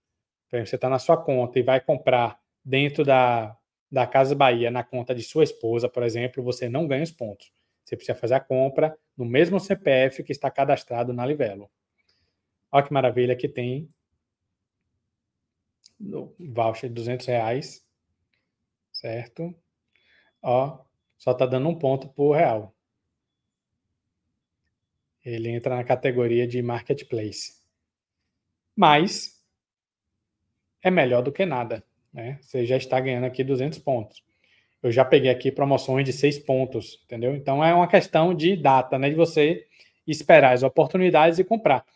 você 0.50 0.76
está 0.76 0.88
na 0.88 0.98
sua 0.98 1.16
conta 1.16 1.58
e 1.58 1.62
vai 1.62 1.80
comprar 1.80 2.38
dentro 2.64 3.04
da, 3.04 3.56
da 3.90 4.06
Casa 4.06 4.34
Bahia, 4.34 4.70
na 4.70 4.84
conta 4.84 5.14
de 5.14 5.22
sua 5.22 5.44
esposa, 5.44 5.88
por 5.88 6.02
exemplo, 6.02 6.42
você 6.42 6.68
não 6.68 6.86
ganha 6.86 7.02
os 7.02 7.10
pontos. 7.10 7.52
Você 7.84 7.96
precisa 7.96 8.16
fazer 8.16 8.34
a 8.34 8.40
compra 8.40 8.96
no 9.16 9.24
mesmo 9.24 9.60
CPF 9.60 10.22
que 10.22 10.32
está 10.32 10.50
cadastrado 10.50 11.12
na 11.12 11.26
Livelo. 11.26 11.70
Olha 12.74 12.84
que 12.84 12.92
maravilha 12.92 13.36
que 13.36 13.48
tem 13.48 13.88
voucher 16.40 16.88
de 16.88 16.94
200 16.96 17.24
reais, 17.24 17.86
certo? 18.92 19.54
Ó, 20.42 20.80
só 21.16 21.30
está 21.30 21.46
dando 21.46 21.68
um 21.68 21.78
ponto 21.78 22.08
por 22.08 22.32
real. 22.32 22.74
Ele 25.24 25.50
entra 25.50 25.76
na 25.76 25.84
categoria 25.84 26.48
de 26.48 26.60
marketplace. 26.62 27.62
Mas 28.74 29.40
é 30.82 30.90
melhor 30.90 31.22
do 31.22 31.30
que 31.30 31.46
nada, 31.46 31.80
né? 32.12 32.40
Você 32.42 32.66
já 32.66 32.76
está 32.76 32.98
ganhando 32.98 33.26
aqui 33.26 33.44
200 33.44 33.78
pontos. 33.78 34.20
Eu 34.82 34.90
já 34.90 35.04
peguei 35.04 35.30
aqui 35.30 35.52
promoções 35.52 36.04
de 36.04 36.12
6 36.12 36.40
pontos, 36.40 37.00
entendeu? 37.04 37.36
Então 37.36 37.64
é 37.64 37.72
uma 37.72 37.86
questão 37.86 38.34
de 38.34 38.56
data, 38.56 38.98
né? 38.98 39.10
De 39.10 39.14
você 39.14 39.64
esperar 40.04 40.54
as 40.54 40.64
oportunidades 40.64 41.38
e 41.38 41.44
comprar. 41.44 41.86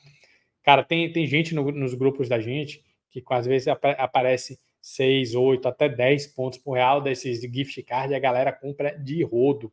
Cara, 0.68 0.84
tem, 0.84 1.10
tem 1.10 1.26
gente 1.26 1.54
no, 1.54 1.72
nos 1.72 1.94
grupos 1.94 2.28
da 2.28 2.38
gente 2.38 2.84
que 3.08 3.24
às 3.30 3.46
vezes 3.46 3.68
ap 3.68 3.82
aparece 3.96 4.60
6, 4.82 5.34
8, 5.34 5.66
até 5.66 5.88
10 5.88 6.26
pontos 6.26 6.58
por 6.58 6.74
real 6.74 7.00
desses 7.00 7.40
gift 7.40 7.82
card 7.84 8.12
e 8.12 8.14
a 8.14 8.18
galera 8.18 8.52
compra 8.52 8.90
de 8.90 9.22
rodo. 9.24 9.72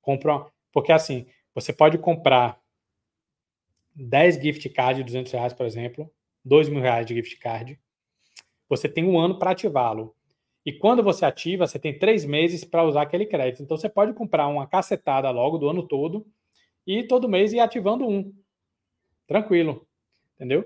Compra, 0.00 0.46
porque 0.70 0.92
assim, 0.92 1.26
você 1.52 1.72
pode 1.72 1.98
comprar 1.98 2.60
10 3.96 4.40
gift 4.40 4.68
card 4.68 5.00
de 5.00 5.06
200 5.06 5.32
reais, 5.32 5.52
por 5.52 5.66
exemplo, 5.66 6.08
2 6.44 6.68
mil 6.68 6.80
reais 6.80 7.04
de 7.04 7.16
gift 7.16 7.36
card. 7.38 7.76
Você 8.68 8.88
tem 8.88 9.02
um 9.02 9.18
ano 9.18 9.40
para 9.40 9.50
ativá-lo. 9.50 10.14
E 10.64 10.72
quando 10.72 11.02
você 11.02 11.24
ativa, 11.24 11.66
você 11.66 11.80
tem 11.80 11.98
três 11.98 12.24
meses 12.24 12.62
para 12.62 12.84
usar 12.84 13.02
aquele 13.02 13.26
crédito. 13.26 13.64
Então 13.64 13.76
você 13.76 13.88
pode 13.88 14.12
comprar 14.12 14.46
uma 14.46 14.68
cacetada 14.68 15.28
logo 15.32 15.58
do 15.58 15.68
ano 15.68 15.82
todo 15.82 16.24
e 16.86 17.02
todo 17.02 17.28
mês 17.28 17.52
ir 17.52 17.58
ativando 17.58 18.06
um. 18.06 18.32
Tranquilo. 19.30 19.86
Entendeu? 20.34 20.64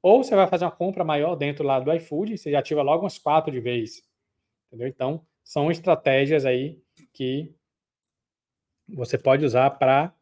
Ou 0.00 0.22
você 0.22 0.36
vai 0.36 0.46
fazer 0.46 0.64
uma 0.64 0.70
compra 0.70 1.02
maior 1.02 1.34
dentro 1.34 1.64
lá 1.64 1.80
do 1.80 1.92
iFood, 1.92 2.38
você 2.38 2.54
ativa 2.54 2.82
logo 2.82 3.02
umas 3.02 3.18
quatro 3.18 3.50
de 3.50 3.58
vez. 3.58 4.00
Entendeu? 4.68 4.86
Então, 4.86 5.26
são 5.42 5.72
estratégias 5.72 6.46
aí 6.46 6.80
que 7.12 7.52
você 8.88 9.18
pode 9.18 9.44
usar 9.44 9.70
para 9.70 10.14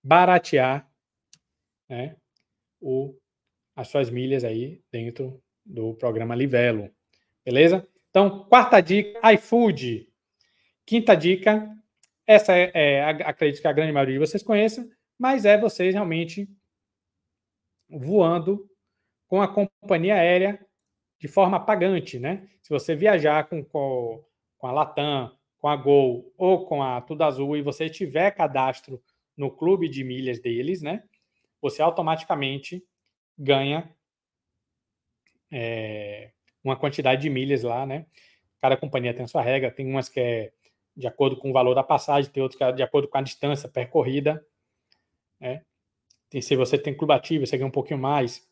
baratear 0.00 0.88
né, 1.88 2.16
o, 2.80 3.18
as 3.74 3.88
suas 3.88 4.08
milhas 4.08 4.44
aí 4.44 4.80
dentro 4.92 5.42
do 5.66 5.94
programa 5.94 6.36
Livelo. 6.36 6.88
Beleza? 7.44 7.84
Então, 8.10 8.44
quarta 8.44 8.80
dica, 8.80 9.32
iFood. 9.32 10.08
Quinta 10.86 11.16
dica, 11.16 11.68
essa 12.24 12.56
é, 12.56 12.70
é, 12.72 13.02
acredito 13.02 13.60
que 13.60 13.66
a 13.66 13.72
grande 13.72 13.92
maioria 13.92 14.14
de 14.14 14.20
vocês 14.20 14.42
conheça, 14.42 14.88
mas 15.18 15.44
é 15.44 15.58
vocês 15.58 15.94
realmente 15.94 16.48
voando 17.92 18.68
com 19.28 19.40
a 19.40 19.48
companhia 19.48 20.16
aérea 20.16 20.64
de 21.18 21.28
forma 21.28 21.58
pagante, 21.60 22.18
né? 22.18 22.48
Se 22.62 22.70
você 22.70 22.94
viajar 22.94 23.48
com, 23.48 23.64
com, 23.64 24.24
a 24.62 24.72
Latam, 24.72 25.36
com 25.58 25.68
a 25.68 25.76
Gol 25.76 26.32
ou 26.36 26.66
com 26.66 26.82
a 26.82 27.00
Tudo 27.00 27.22
Azul 27.22 27.56
e 27.56 27.62
você 27.62 27.88
tiver 27.88 28.30
cadastro 28.32 29.02
no 29.36 29.50
clube 29.50 29.88
de 29.88 30.04
milhas 30.04 30.40
deles, 30.40 30.82
né? 30.82 31.04
Você 31.60 31.80
automaticamente 31.80 32.84
ganha 33.38 33.94
é, 35.50 36.32
uma 36.62 36.76
quantidade 36.76 37.22
de 37.22 37.30
milhas 37.30 37.62
lá, 37.62 37.86
né? 37.86 38.06
Cada 38.60 38.76
companhia 38.76 39.14
tem 39.14 39.24
a 39.24 39.28
sua 39.28 39.42
regra, 39.42 39.70
tem 39.70 39.86
umas 39.86 40.08
que 40.08 40.20
é 40.20 40.52
de 40.96 41.06
acordo 41.06 41.36
com 41.36 41.50
o 41.50 41.52
valor 41.52 41.74
da 41.74 41.82
passagem, 41.82 42.30
tem 42.30 42.42
outras 42.42 42.58
que 42.58 42.64
é 42.64 42.72
de 42.72 42.82
acordo 42.82 43.08
com 43.08 43.18
a 43.18 43.22
distância 43.22 43.68
percorrida, 43.68 44.44
né? 45.40 45.64
Se 46.40 46.56
você 46.56 46.78
tem 46.78 46.96
clube 46.96 47.12
ativo, 47.12 47.46
você 47.46 47.58
ganha 47.58 47.68
um 47.68 47.72
pouquinho 47.72 48.00
mais. 48.00 48.48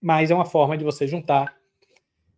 Mas 0.00 0.30
é 0.30 0.34
uma 0.34 0.44
forma 0.44 0.76
de 0.76 0.84
você 0.84 1.06
juntar. 1.06 1.56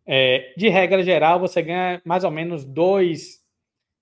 É, 0.06 0.54
de 0.56 0.68
regra 0.68 1.02
geral, 1.02 1.38
você 1.40 1.60
ganha 1.60 2.00
mais 2.04 2.24
ou 2.24 2.30
menos 2.30 2.64
dois, 2.64 3.44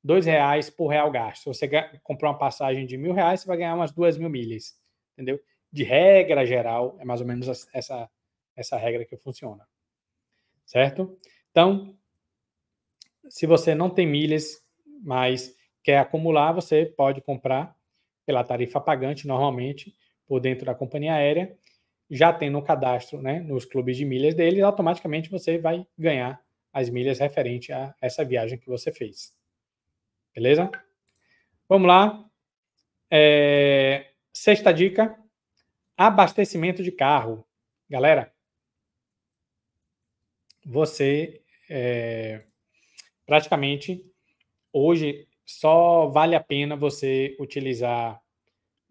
dois 0.02 0.26
reais 0.26 0.70
por 0.70 0.88
real 0.88 1.10
gasto. 1.10 1.42
Se 1.42 1.60
você 1.60 1.68
comprou 2.02 2.30
uma 2.30 2.38
passagem 2.38 2.86
de 2.86 2.96
mil 2.96 3.12
reais, 3.12 3.40
você 3.40 3.48
vai 3.48 3.56
ganhar 3.56 3.74
umas 3.74 3.90
duas 3.90 4.16
mil 4.16 4.28
milhas. 4.28 4.78
Entendeu? 5.14 5.40
De 5.72 5.82
regra 5.82 6.46
geral, 6.46 6.96
é 7.00 7.04
mais 7.04 7.20
ou 7.20 7.26
menos 7.26 7.48
essa, 7.72 8.08
essa 8.54 8.76
regra 8.76 9.04
que 9.04 9.16
funciona. 9.16 9.66
Certo? 10.64 11.18
Então, 11.50 11.96
se 13.28 13.46
você 13.46 13.74
não 13.74 13.90
tem 13.90 14.06
milhas, 14.06 14.62
mas 15.02 15.56
quer 15.82 15.98
acumular, 15.98 16.52
você 16.52 16.86
pode 16.86 17.20
comprar 17.20 17.76
pela 18.24 18.44
tarifa 18.44 18.80
pagante 18.80 19.26
normalmente 19.26 19.94
por 20.26 20.40
dentro 20.40 20.66
da 20.66 20.74
companhia 20.74 21.14
aérea, 21.14 21.56
já 22.10 22.32
tem 22.32 22.50
no 22.50 22.62
cadastro, 22.62 23.20
né, 23.20 23.40
nos 23.40 23.64
clubes 23.64 23.96
de 23.96 24.04
milhas 24.04 24.34
deles, 24.34 24.62
automaticamente 24.62 25.30
você 25.30 25.58
vai 25.58 25.86
ganhar 25.98 26.42
as 26.72 26.90
milhas 26.90 27.18
referente 27.18 27.72
a 27.72 27.94
essa 28.00 28.24
viagem 28.24 28.58
que 28.58 28.66
você 28.66 28.92
fez. 28.92 29.34
Beleza? 30.34 30.70
Vamos 31.68 31.86
lá. 31.86 32.24
É... 33.10 34.10
Sexta 34.32 34.72
dica: 34.72 35.16
abastecimento 35.96 36.82
de 36.82 36.90
carro. 36.90 37.46
Galera, 37.88 38.32
você 40.66 41.40
é... 41.70 42.44
praticamente 43.24 44.02
hoje 44.72 45.28
só 45.46 46.08
vale 46.08 46.34
a 46.34 46.42
pena 46.42 46.74
você 46.74 47.36
utilizar 47.38 48.20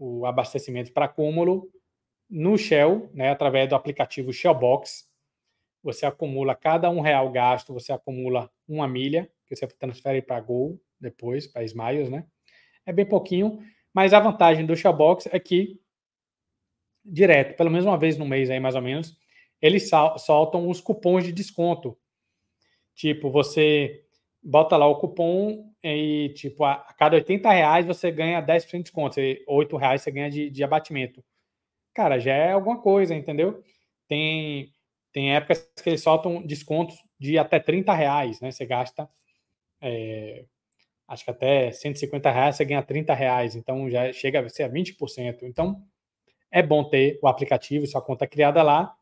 o 0.06 0.26
abastecimento 0.26 0.92
para 0.92 1.06
acúmulo 1.06 1.72
no 2.30 2.58
Shell, 2.58 3.10
né, 3.14 3.30
através 3.30 3.70
do 3.70 3.76
aplicativo 3.76 4.34
Shellbox. 4.34 5.10
Você 5.82 6.06
acumula 6.06 6.56
cada 6.56 6.90
um 6.90 7.00
real 7.00 7.32
gasto, 7.32 7.74
você 7.74 7.94
acumula 7.94 8.52
uma 8.68 8.86
milha, 8.86 9.32
que 9.48 9.56
você 9.56 9.66
transfere 9.66 10.22
para 10.22 10.42
Gol 10.42 10.78
depois, 11.00 11.48
para 11.48 11.64
Smiles, 11.64 12.10
né? 12.10 12.26
É 12.86 12.92
bem 12.92 13.06
pouquinho, 13.06 13.60
mas 13.94 14.14
a 14.14 14.20
vantagem 14.20 14.66
do 14.66 14.76
Shellbox 14.76 15.28
é 15.28 15.40
que 15.40 15.80
direto, 17.06 17.56
pelo 17.56 17.70
menos 17.70 17.86
uma 17.86 17.98
vez 17.98 18.18
no 18.18 18.26
mês 18.26 18.50
aí, 18.50 18.60
mais 18.60 18.76
ou 18.76 18.82
menos, 18.82 19.18
eles 19.62 19.90
soltam 20.18 20.70
os 20.70 20.82
cupons 20.82 21.24
de 21.24 21.32
desconto. 21.32 21.98
Tipo, 22.94 23.32
você 23.32 24.06
bota 24.42 24.76
lá 24.76 24.86
o 24.86 24.98
cupom 24.98 25.73
e, 25.84 26.30
tipo, 26.36 26.64
a, 26.64 26.78
cada 26.98 27.18
80 27.18 27.50
reais 27.52 27.86
você 27.86 28.10
ganha 28.12 28.42
10% 28.42 28.78
de 28.78 28.84
desconto. 28.84 29.20
E 29.20 29.44
8 29.48 29.76
reais 29.78 30.02
você 30.02 30.12
ganha 30.12 30.30
de, 30.30 30.50
de 30.50 30.64
abatimento. 30.64 31.24
Cara, 31.94 32.20
já 32.20 32.34
é 32.34 32.54
alguma 32.54 32.82
coisa, 32.82 33.14
entendeu? 33.14 33.64
Tem, 34.08 34.74
tem 35.12 35.36
épocas 35.36 35.70
que 35.84 35.90
eles 35.90 36.02
soltam 36.02 36.42
descontos 36.42 36.96
de 37.20 37.38
até 37.38 37.60
30 37.60 37.94
reais, 37.94 38.40
né? 38.42 38.52
Você 38.52 38.66
gasta, 38.66 39.10
é, 39.82 40.46
acho 41.08 41.26
que 41.26 41.32
até 41.32 41.72
150 41.72 42.32
reais 42.32 42.56
você 42.56 42.66
ganha 42.66 42.84
30 42.84 43.14
reais. 43.14 43.56
Então, 43.56 43.90
já 43.90 44.12
chega 44.14 44.40
a 44.40 44.50
ser 44.50 44.64
a 44.64 44.70
20%. 44.70 45.44
Então, 45.44 45.84
é 46.52 46.62
bom 46.64 46.84
ter 46.84 47.20
o 47.22 47.28
aplicativo, 47.28 47.86
sua 47.88 48.02
conta 48.02 48.28
criada 48.28 48.64
lá, 48.64 48.96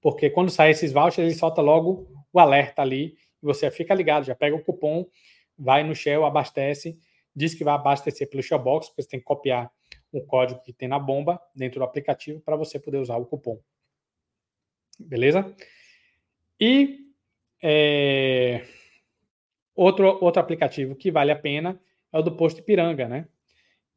porque 0.00 0.30
quando 0.30 0.50
sai 0.50 0.70
esses 0.70 0.92
vouchers, 0.92 1.18
ele 1.28 1.38
solta 1.38 1.60
logo 1.60 2.08
o 2.32 2.38
alerta 2.38 2.82
ali 2.82 3.16
você 3.42 3.70
fica 3.70 3.94
ligado, 3.94 4.24
já 4.24 4.34
pega 4.34 4.56
o 4.56 4.62
cupom, 4.62 5.06
vai 5.58 5.82
no 5.82 5.94
Shell, 5.94 6.24
abastece, 6.24 6.98
diz 7.34 7.54
que 7.54 7.64
vai 7.64 7.74
abastecer 7.74 8.28
pelo 8.28 8.42
Shellbox, 8.42 8.88
porque 8.88 9.02
você 9.02 9.08
tem 9.08 9.20
que 9.20 9.26
copiar 9.26 9.70
o 10.12 10.20
código 10.24 10.62
que 10.62 10.72
tem 10.72 10.88
na 10.88 10.98
bomba 10.98 11.40
dentro 11.54 11.80
do 11.80 11.84
aplicativo 11.84 12.40
para 12.40 12.56
você 12.56 12.78
poder 12.78 12.98
usar 12.98 13.16
o 13.16 13.26
cupom. 13.26 13.60
Beleza? 14.98 15.54
E 16.60 16.98
é, 17.62 18.64
outro, 19.74 20.18
outro 20.22 20.40
aplicativo 20.40 20.96
que 20.96 21.10
vale 21.10 21.30
a 21.30 21.38
pena 21.38 21.80
é 22.12 22.18
o 22.18 22.22
do 22.22 22.36
Posto 22.36 22.60
Ipiranga, 22.60 23.06
né? 23.06 23.28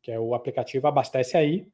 Que 0.02 0.12
é 0.12 0.20
o 0.20 0.36
aplicativo 0.36 0.88
Abastece 0.88 1.38
Aí, 1.38 1.68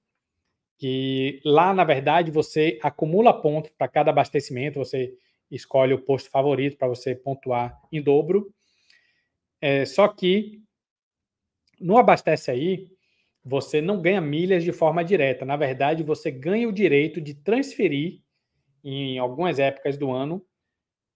que 0.77 1.41
lá, 1.43 1.73
na 1.73 1.83
verdade, 1.83 2.31
você 2.31 2.79
acumula 2.81 3.41
pontos 3.41 3.71
para 3.77 3.87
cada 3.87 4.11
abastecimento, 4.11 4.79
você 4.79 5.13
escolhe 5.49 5.93
o 5.93 6.01
posto 6.01 6.29
favorito 6.29 6.77
para 6.77 6.87
você 6.87 7.15
pontuar 7.15 7.79
em 7.91 8.01
dobro. 8.01 8.53
É, 9.61 9.85
só 9.85 10.07
que 10.07 10.61
no 11.79 11.97
Abastece 11.97 12.51
Aí, 12.51 12.87
você 13.43 13.81
não 13.81 14.01
ganha 14.01 14.19
milhas 14.19 14.63
de 14.63 14.71
forma 14.71 15.03
direta. 15.03 15.45
Na 15.45 15.55
verdade, 15.55 16.03
você 16.03 16.29
ganha 16.29 16.67
o 16.67 16.73
direito 16.73 17.21
de 17.21 17.33
transferir 17.33 18.21
em 18.83 19.17
algumas 19.19 19.57
épocas 19.59 19.97
do 19.97 20.11
ano 20.11 20.43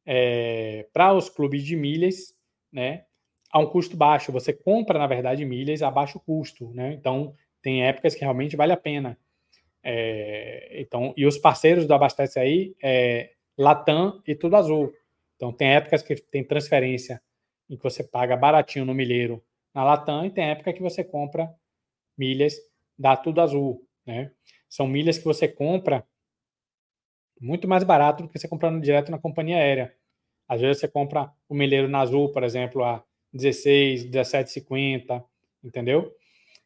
é, 0.06 0.88
para 0.94 1.14
os 1.14 1.30
clubes 1.30 1.64
de 1.64 1.76
milhas, 1.76 2.34
né? 2.72 3.06
A 3.52 3.60
um 3.60 3.66
custo 3.66 3.98
baixo. 3.98 4.32
Você 4.32 4.54
compra, 4.54 4.98
na 4.98 5.08
verdade, 5.08 5.44
milhas 5.46 5.82
a 5.82 5.92
baixo 5.92 6.20
custo, 6.20 6.72
né? 6.74 6.94
Então, 6.94 7.36
tem 7.62 7.86
épocas 7.86 8.16
que 8.16 8.22
realmente 8.22 8.56
vale 8.56 8.72
a 8.72 8.78
pena. 8.78 9.18
É, 9.84 10.80
então, 10.80 11.14
e 11.18 11.26
os 11.26 11.38
parceiros 11.38 11.86
do 11.86 11.94
Abastece 11.94 12.40
aí 12.40 12.76
é 12.82 13.32
Latam 13.58 14.22
e 14.28 14.36
Tudo 14.36 14.56
Azul. 14.56 14.94
Então, 15.36 15.52
tem 15.52 15.70
épocas 15.70 16.02
que 16.02 16.16
tem 16.16 16.44
transferência 16.44 17.22
em 17.70 17.76
que 17.78 17.84
você 17.84 18.04
paga 18.04 18.36
baratinho 18.36 18.86
no 18.86 18.94
milheiro 18.94 19.44
na 19.74 19.84
Latam 19.84 20.26
e 20.26 20.30
tem 20.30 20.50
época 20.50 20.74
que 20.74 20.82
você 20.82 21.04
compra 21.04 21.54
milhas 22.18 22.56
da 22.98 23.16
Tudo 23.16 23.42
Azul, 23.42 23.88
né? 24.06 24.32
São 24.70 24.88
milhas 24.88 25.18
que 25.18 25.26
você 25.26 25.48
compra 25.48 26.06
muito 27.40 27.68
mais 27.68 27.84
barato 27.84 28.24
do 28.24 28.30
que 28.30 28.38
você 28.38 28.48
comprando 28.48 28.82
direto 28.82 29.12
na 29.12 29.18
companhia 29.18 29.58
aérea. 29.58 29.96
Às 30.48 30.62
vezes 30.62 30.80
você 30.80 30.88
compra 30.88 31.32
o 31.50 31.56
milheiro 31.56 31.88
na 31.88 32.02
Azul, 32.02 32.32
por 32.32 32.44
exemplo, 32.44 32.84
a 32.84 33.04
16, 33.34 34.06
17,50, 34.06 35.24
entendeu? 35.64 36.14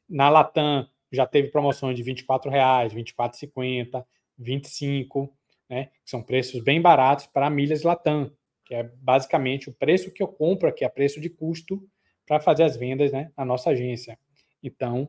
Na 0.10 0.30
Latam 0.30 0.88
já 1.12 1.26
teve 1.26 1.50
promoções 1.50 1.96
de 1.96 2.04
R$ 2.04 2.14
24,00, 2.14 2.92
R$ 2.92 3.04
24,50, 3.04 4.06
25, 4.38 5.34
né? 5.70 5.86
Que 6.04 6.10
são 6.10 6.22
preços 6.22 6.64
bem 6.64 6.82
baratos 6.82 7.28
para 7.28 7.50
milhas 7.50 7.84
Latam, 7.84 8.32
que 8.66 8.74
é 8.74 8.84
basicamente 8.84 9.70
o 9.70 9.74
preço 9.74 10.12
que 10.12 10.22
eu 10.22 10.28
compro 10.28 10.68
aqui, 10.68 10.84
a 10.84 10.90
preço 10.90 11.22
de 11.22 11.30
custo 11.30 11.82
para 12.26 12.40
fazer 12.40 12.64
as 12.64 12.76
vendas, 12.76 13.12
né, 13.12 13.32
na 13.38 13.46
nossa 13.46 13.70
agência. 13.70 14.18
Então, 14.64 15.08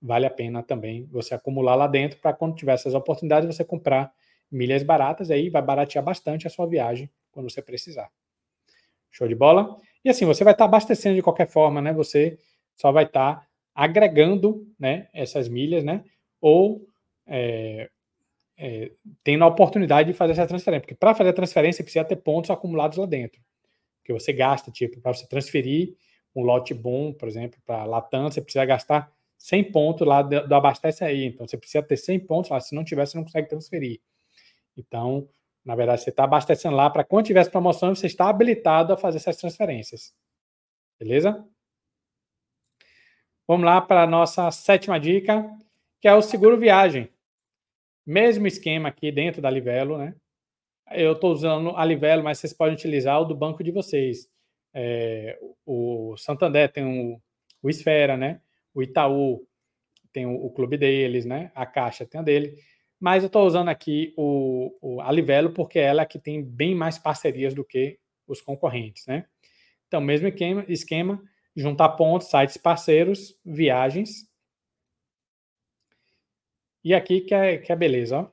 vale 0.00 0.24
a 0.24 0.30
pena 0.30 0.62
também 0.62 1.04
você 1.06 1.34
acumular 1.34 1.74
lá 1.74 1.86
dentro 1.86 2.18
para 2.18 2.32
quando 2.32 2.56
tiver 2.56 2.72
essas 2.72 2.94
oportunidades 2.94 3.46
você 3.46 3.64
comprar 3.64 4.12
milhas 4.50 4.82
baratas, 4.82 5.30
aí 5.30 5.50
vai 5.50 5.60
baratear 5.60 6.02
bastante 6.02 6.46
a 6.46 6.50
sua 6.50 6.66
viagem 6.66 7.10
quando 7.30 7.50
você 7.50 7.60
precisar. 7.60 8.10
Show 9.10 9.28
de 9.28 9.34
bola? 9.34 9.76
E 10.04 10.08
assim, 10.08 10.24
você 10.24 10.44
vai 10.44 10.52
estar 10.52 10.64
abastecendo 10.64 11.16
de 11.16 11.22
qualquer 11.22 11.48
forma, 11.48 11.82
né? 11.82 11.92
Você 11.92 12.38
só 12.74 12.92
vai 12.92 13.04
estar 13.04 13.46
agregando 13.74 14.66
né, 14.78 15.08
essas 15.12 15.48
milhas, 15.48 15.84
né? 15.84 16.04
Ou 16.40 16.86
é, 17.26 17.90
é, 18.56 18.92
tendo 19.22 19.44
a 19.44 19.46
oportunidade 19.46 20.10
de 20.10 20.16
fazer 20.16 20.32
essa 20.32 20.46
transferência. 20.46 20.82
Porque 20.82 20.94
para 20.94 21.14
fazer 21.14 21.30
a 21.30 21.32
transferência 21.32 21.84
precisa 21.84 22.04
ter 22.04 22.16
pontos 22.16 22.50
acumulados 22.50 22.96
lá 22.98 23.06
dentro. 23.06 23.40
Que 24.04 24.12
você 24.12 24.32
gasta, 24.32 24.70
tipo, 24.70 25.00
para 25.00 25.12
você 25.12 25.26
transferir 25.26 25.94
um 26.34 26.42
lote 26.42 26.74
bom, 26.74 27.12
por 27.12 27.28
exemplo, 27.28 27.58
para 27.64 27.84
Latam, 27.84 28.30
você 28.30 28.40
precisa 28.40 28.64
gastar 28.64 29.12
100 29.38 29.72
pontos 29.72 30.06
lá 30.06 30.22
do, 30.22 30.46
do 30.46 30.54
Abastece 30.54 31.04
aí. 31.04 31.24
Então 31.26 31.46
você 31.46 31.56
precisa 31.56 31.82
ter 31.82 31.96
100 31.96 32.20
pontos 32.20 32.50
lá. 32.50 32.60
Se 32.60 32.74
não 32.74 32.84
tiver, 32.84 33.06
você 33.06 33.16
não 33.16 33.24
consegue 33.24 33.48
transferir. 33.48 34.00
Então, 34.76 35.28
na 35.64 35.74
verdade, 35.74 36.02
você 36.02 36.10
está 36.10 36.24
abastecendo 36.24 36.76
lá 36.76 36.88
para 36.88 37.02
quando 37.02 37.26
tiver 37.26 37.50
promoção, 37.50 37.94
você 37.94 38.06
está 38.06 38.28
habilitado 38.28 38.92
a 38.92 38.96
fazer 38.96 39.16
essas 39.16 39.36
transferências. 39.36 40.14
Beleza? 40.98 41.44
Vamos 43.48 43.64
lá 43.64 43.80
para 43.80 44.02
a 44.02 44.06
nossa 44.06 44.50
sétima 44.50 44.98
dica, 44.98 45.48
que 46.00 46.08
é 46.08 46.14
o 46.14 46.22
seguro 46.22 46.58
viagem. 46.58 47.08
Mesmo 48.06 48.46
esquema 48.46 48.88
aqui 48.88 49.10
dentro 49.10 49.42
da 49.42 49.50
Livelo, 49.50 49.98
né? 49.98 50.14
Eu 50.92 51.12
estou 51.12 51.32
usando 51.32 51.76
a 51.76 51.84
Livelo, 51.84 52.22
mas 52.22 52.38
vocês 52.38 52.52
podem 52.52 52.74
utilizar 52.74 53.20
o 53.20 53.24
do 53.24 53.34
banco 53.34 53.64
de 53.64 53.72
vocês. 53.72 54.28
É, 54.72 55.38
o 55.64 56.16
Santander 56.16 56.70
tem 56.70 56.84
o, 56.84 57.20
o 57.62 57.68
Esfera, 57.68 58.16
né? 58.16 58.40
O 58.72 58.82
Itaú 58.82 59.44
tem 60.12 60.26
o, 60.26 60.34
o, 60.34 60.50
clube 60.50 60.76
deles, 60.76 61.24
né? 61.24 61.50
A 61.54 61.66
Caixa 61.66 62.06
tem 62.06 62.20
a 62.20 62.22
dele. 62.22 62.56
Mas 63.00 63.22
eu 63.22 63.26
estou 63.26 63.44
usando 63.44 63.68
aqui 63.68 64.14
o, 64.16 64.72
o, 64.80 65.00
a 65.00 65.10
Livelo 65.10 65.50
porque 65.50 65.78
ela 65.78 66.02
é 66.02 66.06
que 66.06 66.18
tem 66.18 66.42
bem 66.44 66.74
mais 66.74 66.98
parcerias 66.98 67.52
do 67.52 67.64
que 67.64 67.98
os 68.26 68.40
concorrentes, 68.40 69.06
né? 69.06 69.26
Então, 69.88 70.00
mesmo 70.00 70.28
esquema, 70.28 70.64
esquema 70.68 71.22
juntar 71.56 71.90
pontos, 71.90 72.28
sites 72.28 72.56
parceiros, 72.56 73.34
viagens. 73.44 74.28
E 76.86 76.94
aqui 76.94 77.20
que 77.20 77.34
é, 77.34 77.58
que 77.58 77.72
é 77.72 77.74
beleza, 77.74 78.16
ó. 78.16 78.30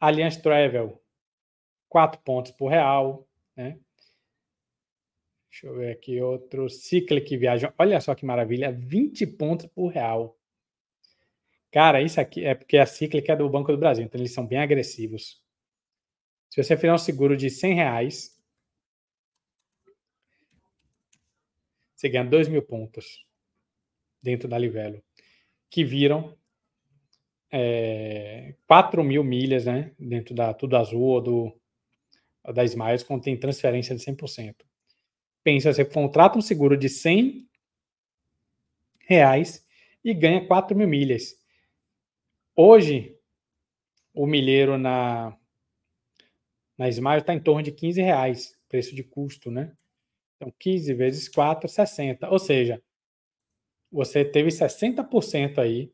Allianz 0.00 0.36
Travel, 0.36 1.00
4 1.88 2.20
pontos 2.22 2.50
por 2.50 2.66
real, 2.66 3.24
né? 3.54 3.78
Deixa 5.48 5.68
eu 5.68 5.76
ver 5.76 5.92
aqui 5.92 6.20
outro. 6.20 6.68
Cyclic 6.68 7.36
Viagem. 7.36 7.72
Olha 7.78 8.00
só 8.00 8.16
que 8.16 8.26
maravilha, 8.26 8.72
20 8.72 9.28
pontos 9.28 9.66
por 9.66 9.92
real. 9.92 10.36
Cara, 11.70 12.02
isso 12.02 12.20
aqui 12.20 12.44
é 12.44 12.52
porque 12.52 12.76
a 12.76 12.84
Cyclic 12.84 13.30
é 13.30 13.36
do 13.36 13.48
Banco 13.48 13.70
do 13.70 13.78
Brasil, 13.78 14.04
então 14.04 14.20
eles 14.20 14.34
são 14.34 14.44
bem 14.44 14.58
agressivos. 14.58 15.40
Se 16.48 16.60
você 16.60 16.74
fizer 16.74 16.92
um 16.92 16.98
seguro 16.98 17.36
de 17.36 17.48
100 17.48 17.74
reais, 17.74 18.36
você 21.94 22.08
ganha 22.08 22.24
2 22.24 22.48
mil 22.48 22.62
pontos 22.62 23.24
dentro 24.20 24.48
da 24.48 24.58
Livelo, 24.58 25.00
que 25.70 25.84
viram 25.84 26.36
é, 27.50 28.54
4 28.66 29.02
mil 29.02 29.24
milhas 29.24 29.64
né, 29.64 29.92
dentro 29.98 30.34
da 30.34 30.54
Tudo 30.54 30.76
Azul 30.76 31.02
ou 31.02 31.20
do, 31.20 31.60
da 32.54 32.64
Smiles, 32.64 33.02
quando 33.02 33.22
tem 33.22 33.36
transferência 33.36 33.94
de 33.94 34.04
100%. 34.04 34.54
Pensa, 35.42 35.72
você 35.72 35.84
contrata 35.84 36.38
um 36.38 36.42
seguro 36.42 36.76
de 36.76 36.88
100 36.88 37.48
reais 39.00 39.66
e 40.04 40.14
ganha 40.14 40.46
4 40.46 40.76
mil 40.76 40.86
milhas. 40.86 41.36
Hoje, 42.54 43.16
o 44.14 44.26
milheiro 44.26 44.76
na, 44.76 45.36
na 46.76 46.88
Smile 46.88 47.18
está 47.18 47.34
em 47.34 47.40
torno 47.40 47.62
de 47.62 47.72
15 47.72 48.00
reais, 48.00 48.58
preço 48.68 48.94
de 48.94 49.02
custo, 49.02 49.50
né? 49.50 49.72
Então, 50.36 50.52
15 50.58 50.94
vezes 50.94 51.28
4, 51.28 51.68
60. 51.68 52.30
Ou 52.30 52.38
seja, 52.38 52.82
você 53.90 54.24
teve 54.24 54.50
60% 54.50 55.58
aí 55.58 55.92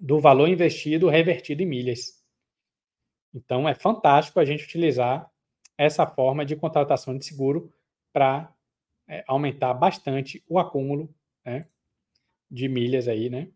do 0.00 0.18
valor 0.18 0.48
investido 0.48 1.08
revertido 1.08 1.62
em 1.62 1.66
milhas. 1.66 2.24
Então, 3.34 3.68
é 3.68 3.74
fantástico 3.74 4.40
a 4.40 4.44
gente 4.44 4.64
utilizar 4.64 5.30
essa 5.76 6.06
forma 6.06 6.44
de 6.44 6.56
contratação 6.56 7.16
de 7.16 7.24
seguro 7.24 7.72
para 8.12 8.52
é, 9.06 9.22
aumentar 9.26 9.74
bastante 9.74 10.42
o 10.48 10.58
acúmulo 10.58 11.14
né, 11.44 11.66
de 12.50 12.68
milhas 12.68 13.06
aí, 13.06 13.28
né? 13.28 13.48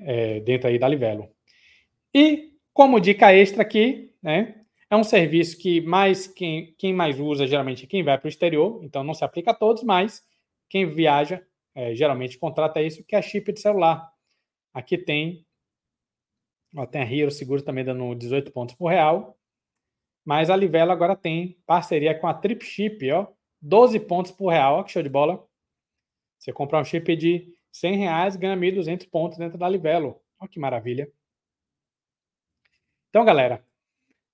É, 0.00 0.40
dentro 0.40 0.68
aí 0.68 0.78
da 0.78 0.86
Livelo. 0.86 1.30
E 2.14 2.52
como 2.72 3.00
dica 3.00 3.32
extra 3.32 3.62
aqui, 3.62 4.12
né? 4.22 4.62
É 4.88 4.96
um 4.96 5.02
serviço 5.02 5.58
que 5.58 5.80
mais 5.80 6.28
quem, 6.28 6.74
quem 6.78 6.92
mais 6.92 7.18
usa 7.18 7.46
geralmente 7.46 7.84
é 7.84 7.88
quem 7.88 8.04
vai 8.04 8.16
para 8.16 8.26
o 8.26 8.28
exterior, 8.28 8.84
então 8.84 9.02
não 9.02 9.14
se 9.14 9.24
aplica 9.24 9.50
a 9.50 9.54
todos, 9.54 9.82
mas 9.82 10.22
quem 10.68 10.86
viaja 10.86 11.44
é, 11.74 11.94
geralmente 11.94 12.38
contrata 12.38 12.80
isso, 12.80 13.04
que 13.04 13.16
é 13.16 13.22
chip 13.22 13.52
de 13.52 13.60
celular. 13.60 14.15
Aqui 14.76 14.98
tem, 14.98 15.46
ó, 16.76 16.84
tem 16.84 17.00
a 17.00 17.10
Hero 17.10 17.30
Seguro 17.30 17.62
também 17.62 17.82
dando 17.82 18.14
18 18.14 18.52
pontos 18.52 18.74
por 18.74 18.88
real. 18.88 19.34
Mas 20.22 20.50
a 20.50 20.56
Livelo 20.56 20.92
agora 20.92 21.16
tem 21.16 21.58
parceria 21.64 22.14
com 22.14 22.26
a 22.26 22.34
Trip 22.34 22.62
Chip, 22.62 23.10
ó, 23.10 23.26
12 23.58 23.98
pontos 24.00 24.32
por 24.32 24.50
real, 24.50 24.74
ó, 24.74 24.82
que 24.82 24.92
show 24.92 25.02
de 25.02 25.08
bola. 25.08 25.42
Você 26.38 26.52
comprar 26.52 26.78
um 26.78 26.84
chip 26.84 27.16
de 27.16 27.56
100 27.72 27.96
reais, 27.96 28.36
ganha 28.36 28.54
1.200 28.54 29.08
pontos 29.08 29.38
dentro 29.38 29.56
da 29.56 29.66
Livelo. 29.66 30.20
Olha 30.38 30.50
que 30.50 30.60
maravilha. 30.60 31.10
Então, 33.08 33.24
galera, 33.24 33.64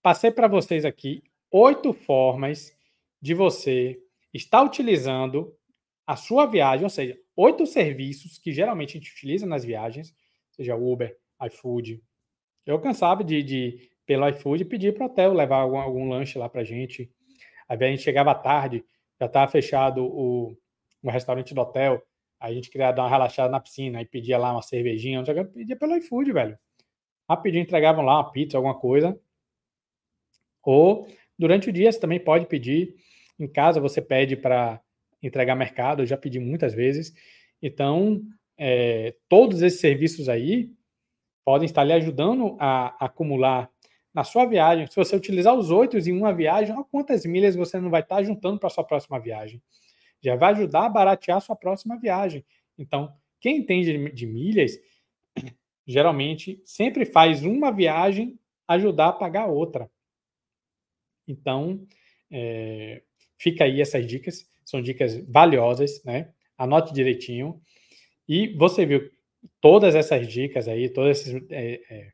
passei 0.03 0.33
para 0.33 0.49
vocês 0.49 0.85
aqui 0.85 1.23
oito 1.53 1.93
formas 1.93 2.77
de 3.21 3.33
você 3.33 4.03
estar 4.35 4.61
utilizando 4.65 5.57
a 6.05 6.17
sua 6.17 6.47
viagem, 6.47 6.83
ou 6.83 6.91
seja, 6.91 7.17
oito 7.37 7.65
serviços 7.65 8.39
que 8.39 8.53
geralmente 8.53 8.97
a 8.97 9.01
gente 9.01 9.13
utiliza 9.13 9.47
nas 9.47 9.65
viagens, 9.65 10.13
seja 10.53 10.77
Uber, 10.77 11.17
iFood. 11.47 12.03
Eu 12.65 12.81
cansava 12.81 13.25
de, 13.25 13.43
de 13.43 13.91
pelo 14.07 14.29
iFood, 14.29 14.65
pedir 14.65 14.95
para 14.95 15.05
o 15.05 15.07
hotel 15.07 15.33
levar 15.33 15.57
algum, 15.57 15.79
algum 15.79 16.09
lanche 16.09 16.39
lá 16.39 16.49
para 16.49 16.65
gente. 16.65 17.11
Aí 17.69 17.77
a 17.77 17.89
gente 17.89 18.03
chegava 18.03 18.35
tarde, 18.35 18.85
já 19.19 19.27
estava 19.27 19.51
fechado 19.51 20.05
o, 20.05 20.57
o 21.03 21.11
restaurante 21.11 21.55
do 21.55 21.61
hotel, 21.61 22.03
a 22.39 22.53
gente 22.53 22.71
queria 22.71 22.91
dar 22.93 23.03
uma 23.03 23.09
relaxada 23.09 23.49
na 23.49 23.61
piscina, 23.61 23.99
aí 24.01 24.05
pedia 24.05 24.37
lá 24.37 24.53
uma 24.53 24.63
cervejinha, 24.63 25.23
que, 25.23 25.45
pedia 25.45 25.77
pelo 25.77 25.97
iFood, 25.97 26.33
velho. 26.33 26.59
Rapidinho 27.29 27.63
entregavam 27.63 28.05
lá 28.05 28.17
uma 28.17 28.33
pizza, 28.33 28.57
alguma 28.57 28.79
coisa. 28.79 29.19
Ou 30.63 31.07
durante 31.39 31.71
o 31.71 31.73
dia 31.73 31.91
você 31.91 32.01
também 32.01 32.19
pode 32.19 32.47
pedir. 32.47 32.97
Em 33.39 33.47
casa 33.47 33.81
você 33.81 34.03
pede 34.03 34.37
para 34.37 34.81
entregar 35.23 35.55
mercado, 35.55 36.03
eu 36.03 36.07
já 36.07 36.17
pedi 36.17 36.41
muitas 36.41 36.75
vezes. 36.75 37.15
Então, 37.63 38.21
é, 38.65 39.17
todos 39.29 39.61
esses 39.61 39.81
serviços 39.81 40.29
aí 40.29 40.71
podem 41.45 41.67
estar 41.67 41.83
lhe 41.83 41.93
ajudando 41.93 42.57
a, 42.61 43.05
acumular 43.05 43.69
na 44.15 44.23
sua 44.23 44.45
viagem. 44.47 44.87
Se 44.87 44.95
você 44.95 45.17
utilizar 45.17 45.53
os 45.53 45.73
oito 45.73 45.99
em 45.99 46.13
uma 46.13 46.33
viagem, 46.33 46.73
olha 46.73 46.85
quantas 46.85 47.27
milhas 47.27 47.57
você 47.57 47.81
não 47.81 47.91
vai 47.91 48.03
estar 48.03 48.23
juntando 48.23 48.61
para 48.61 48.71
sua 48.71 48.85
próxima 48.85 49.19
viagem. 49.19 49.61
Já 50.21 50.37
vai 50.37 50.53
ajudar 50.53 50.87
a 50.87 50.89
baratear 50.89 51.39
a 51.39 51.41
sua 51.41 51.57
próxima 51.57 51.99
viagem. 51.99 52.45
Então, 52.79 53.13
quem 53.41 53.57
entende 53.57 54.13
de 54.13 54.27
milhas, 54.29 54.79
geralmente 55.85 56.63
sempre 56.65 57.05
faz 57.05 57.45
uma 57.45 57.73
viagem 57.73 58.39
ajudar 58.69 59.09
a 59.09 59.13
pagar 59.13 59.47
outra. 59.47 59.91
Então, 61.27 61.85
é, 62.31 63.03
fica 63.37 63.65
aí 63.65 63.81
essas 63.81 64.07
dicas, 64.07 64.49
são 64.65 64.81
dicas 64.81 65.17
valiosas, 65.29 66.01
né? 66.05 66.33
Anote 66.57 66.95
direitinho. 66.95 67.61
E 68.33 68.49
você 68.57 68.87
viu 68.87 69.11
todas 69.61 69.95
essas 69.95 70.27
dicas 70.27 70.67
aí, 70.67 70.89
todas 70.89 71.21
essas, 71.21 71.43
é, 71.51 71.83
é, 71.91 72.13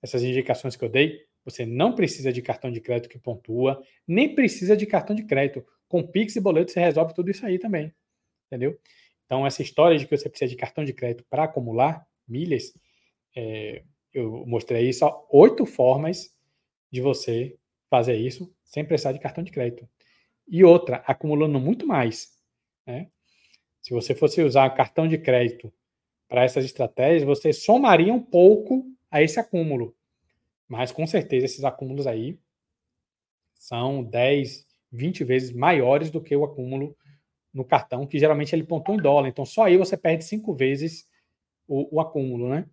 essas 0.00 0.22
indicações 0.22 0.76
que 0.76 0.82
eu 0.82 0.88
dei, 0.88 1.26
você 1.44 1.66
não 1.66 1.94
precisa 1.94 2.32
de 2.32 2.40
cartão 2.40 2.70
de 2.70 2.80
crédito 2.80 3.10
que 3.10 3.18
pontua, 3.18 3.82
nem 4.08 4.34
precisa 4.34 4.74
de 4.74 4.86
cartão 4.86 5.14
de 5.14 5.24
crédito. 5.24 5.62
Com 5.88 6.02
Pix 6.02 6.36
e 6.36 6.40
boleto 6.40 6.72
você 6.72 6.80
resolve 6.80 7.12
tudo 7.12 7.30
isso 7.30 7.44
aí 7.44 7.58
também. 7.58 7.92
Entendeu? 8.46 8.80
Então, 9.26 9.46
essa 9.46 9.60
história 9.60 9.98
de 9.98 10.06
que 10.06 10.16
você 10.16 10.26
precisa 10.30 10.48
de 10.48 10.56
cartão 10.56 10.86
de 10.86 10.94
crédito 10.94 11.22
para 11.28 11.44
acumular 11.44 12.06
milhas, 12.26 12.72
é, 13.36 13.82
eu 14.14 14.42
mostrei 14.46 14.86
aí 14.86 14.94
só 14.94 15.28
oito 15.30 15.66
formas 15.66 16.34
de 16.90 17.02
você 17.02 17.58
fazer 17.90 18.16
isso 18.16 18.50
sem 18.64 18.86
precisar 18.86 19.12
de 19.12 19.20
cartão 19.20 19.44
de 19.44 19.52
crédito. 19.52 19.86
E 20.48 20.64
outra, 20.64 21.04
acumulando 21.06 21.60
muito 21.60 21.86
mais. 21.86 22.32
Né? 22.86 23.10
Se 23.86 23.94
você 23.94 24.16
fosse 24.16 24.42
usar 24.42 24.68
cartão 24.70 25.06
de 25.06 25.16
crédito 25.16 25.72
para 26.26 26.42
essas 26.42 26.64
estratégias, 26.64 27.22
você 27.22 27.52
somaria 27.52 28.12
um 28.12 28.20
pouco 28.20 28.84
a 29.08 29.22
esse 29.22 29.38
acúmulo. 29.38 29.94
Mas 30.66 30.90
com 30.90 31.06
certeza 31.06 31.46
esses 31.46 31.62
acúmulos 31.62 32.04
aí 32.04 32.36
são 33.54 34.02
10, 34.02 34.66
20 34.90 35.22
vezes 35.22 35.52
maiores 35.52 36.10
do 36.10 36.20
que 36.20 36.34
o 36.34 36.42
acúmulo 36.42 36.96
no 37.54 37.64
cartão, 37.64 38.08
que 38.08 38.18
geralmente 38.18 38.52
ele 38.56 38.64
pontua 38.64 38.96
em 38.96 38.98
dólar. 38.98 39.28
Então 39.28 39.46
só 39.46 39.62
aí 39.62 39.76
você 39.76 39.96
perde 39.96 40.24
cinco 40.24 40.52
vezes 40.52 41.08
o, 41.68 41.98
o 41.98 42.00
acúmulo, 42.00 42.48
né? 42.48 42.66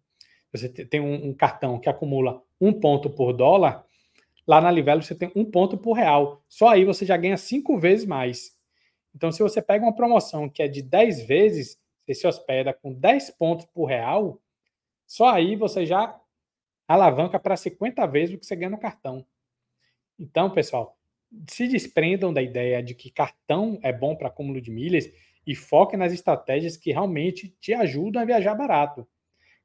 Você 0.51 0.67
tem 0.67 0.99
um, 0.99 1.27
um, 1.27 1.33
cartão 1.35 1.79
que 1.79 1.89
acumula 1.89 2.41
um 2.59 2.73
ponto 2.73 3.07
por 3.07 3.33
dólar, 3.33 3.85
lá 4.47 4.59
na 4.59 4.71
Livelo 4.71 5.03
você 5.03 5.13
tem 5.13 5.31
um 5.35 5.45
ponto 5.45 5.77
por 5.77 5.93
real. 5.93 6.43
Só 6.49 6.69
aí 6.69 6.83
você 6.83 7.05
já 7.05 7.15
ganha 7.17 7.37
cinco 7.37 7.77
vezes 7.77 8.03
mais. 8.03 8.57
Então, 9.15 9.31
se 9.31 9.41
você 9.41 9.61
pega 9.61 9.85
uma 9.85 9.95
promoção 9.95 10.49
que 10.49 10.63
é 10.63 10.67
de 10.67 10.81
10 10.81 11.25
vezes, 11.25 11.79
você 12.05 12.13
se 12.13 12.27
hospeda 12.27 12.73
com 12.73 12.93
10 12.93 13.31
pontos 13.31 13.65
por 13.67 13.85
real, 13.85 14.41
só 15.07 15.29
aí 15.29 15.55
você 15.55 15.85
já 15.85 16.19
alavanca 16.87 17.39
para 17.39 17.55
50 17.57 18.05
vezes 18.07 18.35
o 18.35 18.39
que 18.39 18.45
você 18.45 18.55
ganha 18.55 18.69
no 18.69 18.79
cartão. 18.79 19.25
Então, 20.19 20.49
pessoal, 20.49 20.97
se 21.49 21.67
desprendam 21.67 22.33
da 22.33 22.41
ideia 22.41 22.81
de 22.83 22.93
que 22.93 23.09
cartão 23.11 23.79
é 23.81 23.91
bom 23.91 24.15
para 24.15 24.27
acúmulo 24.27 24.61
de 24.61 24.71
milhas 24.71 25.09
e 25.45 25.55
foquem 25.55 25.99
nas 25.99 26.13
estratégias 26.13 26.77
que 26.77 26.91
realmente 26.91 27.49
te 27.59 27.73
ajudam 27.73 28.21
a 28.21 28.25
viajar 28.25 28.55
barato. 28.55 29.07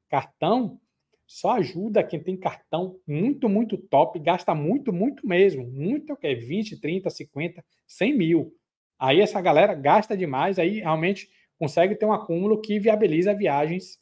Cartão 0.09 0.79
só 1.27 1.51
ajuda 1.57 2.03
quem 2.03 2.19
tem 2.21 2.35
cartão 2.35 2.99
muito, 3.07 3.47
muito 3.47 3.77
top, 3.77 4.19
gasta 4.19 4.55
muito, 4.55 4.91
muito 4.91 5.27
mesmo. 5.27 5.65
Muito, 5.67 6.13
o 6.13 6.17
quê? 6.17 6.33
20, 6.35 6.79
30, 6.81 7.09
50, 7.09 7.63
100 7.87 8.17
mil. 8.17 8.55
Aí 8.99 9.21
essa 9.21 9.39
galera 9.39 9.73
gasta 9.73 10.17
demais, 10.17 10.59
aí 10.59 10.79
realmente 10.79 11.31
consegue 11.57 11.95
ter 11.95 12.05
um 12.05 12.11
acúmulo 12.11 12.59
que 12.59 12.79
viabiliza 12.79 13.33
viagens 13.33 13.99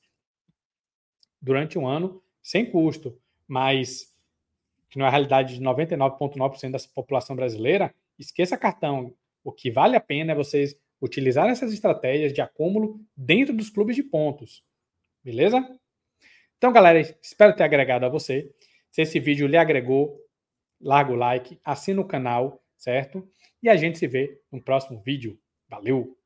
durante 1.42 1.78
um 1.78 1.88
ano 1.88 2.22
sem 2.42 2.70
custo. 2.70 3.20
Mas, 3.48 4.14
que 4.90 4.98
não 4.98 5.06
é 5.06 5.08
a 5.08 5.12
realidade 5.12 5.56
de 5.56 5.64
99,9% 5.64 6.72
da 6.72 6.80
população 6.94 7.36
brasileira, 7.36 7.94
esqueça 8.18 8.58
cartão. 8.58 9.14
O 9.44 9.52
que 9.52 9.70
vale 9.70 9.96
a 9.96 10.02
pena 10.02 10.34
é 10.34 10.36
vocês 10.36 10.76
utilizar 11.02 11.48
essas 11.48 11.72
estratégias 11.72 12.34
de 12.34 12.42
acúmulo 12.42 13.00
dentro 13.16 13.56
dos 13.56 13.70
clubes 13.70 13.96
de 13.96 14.04
pontos. 14.04 14.64
Beleza? 15.24 15.64
Então, 16.58 16.74
galera, 16.74 17.00
espero 17.00 17.56
ter 17.56 17.64
agregado 17.64 18.06
a 18.06 18.10
você. 18.10 18.52
Se 18.92 19.02
esse 19.04 19.20
vídeo 19.20 19.48
lhe 19.48 19.58
agregou, 19.58 20.20
larga 20.82 21.12
o 21.14 21.16
like, 21.16 21.60
assina 21.64 22.02
o 22.02 22.08
canal, 22.08 22.64
certo? 22.78 23.28
E 23.62 23.70
a 23.70 23.76
gente 23.76 23.98
se 23.98 24.08
vê 24.08 24.42
no 24.52 24.62
próximo 24.62 25.02
vídeo. 25.02 25.40
Valeu! 25.70 26.17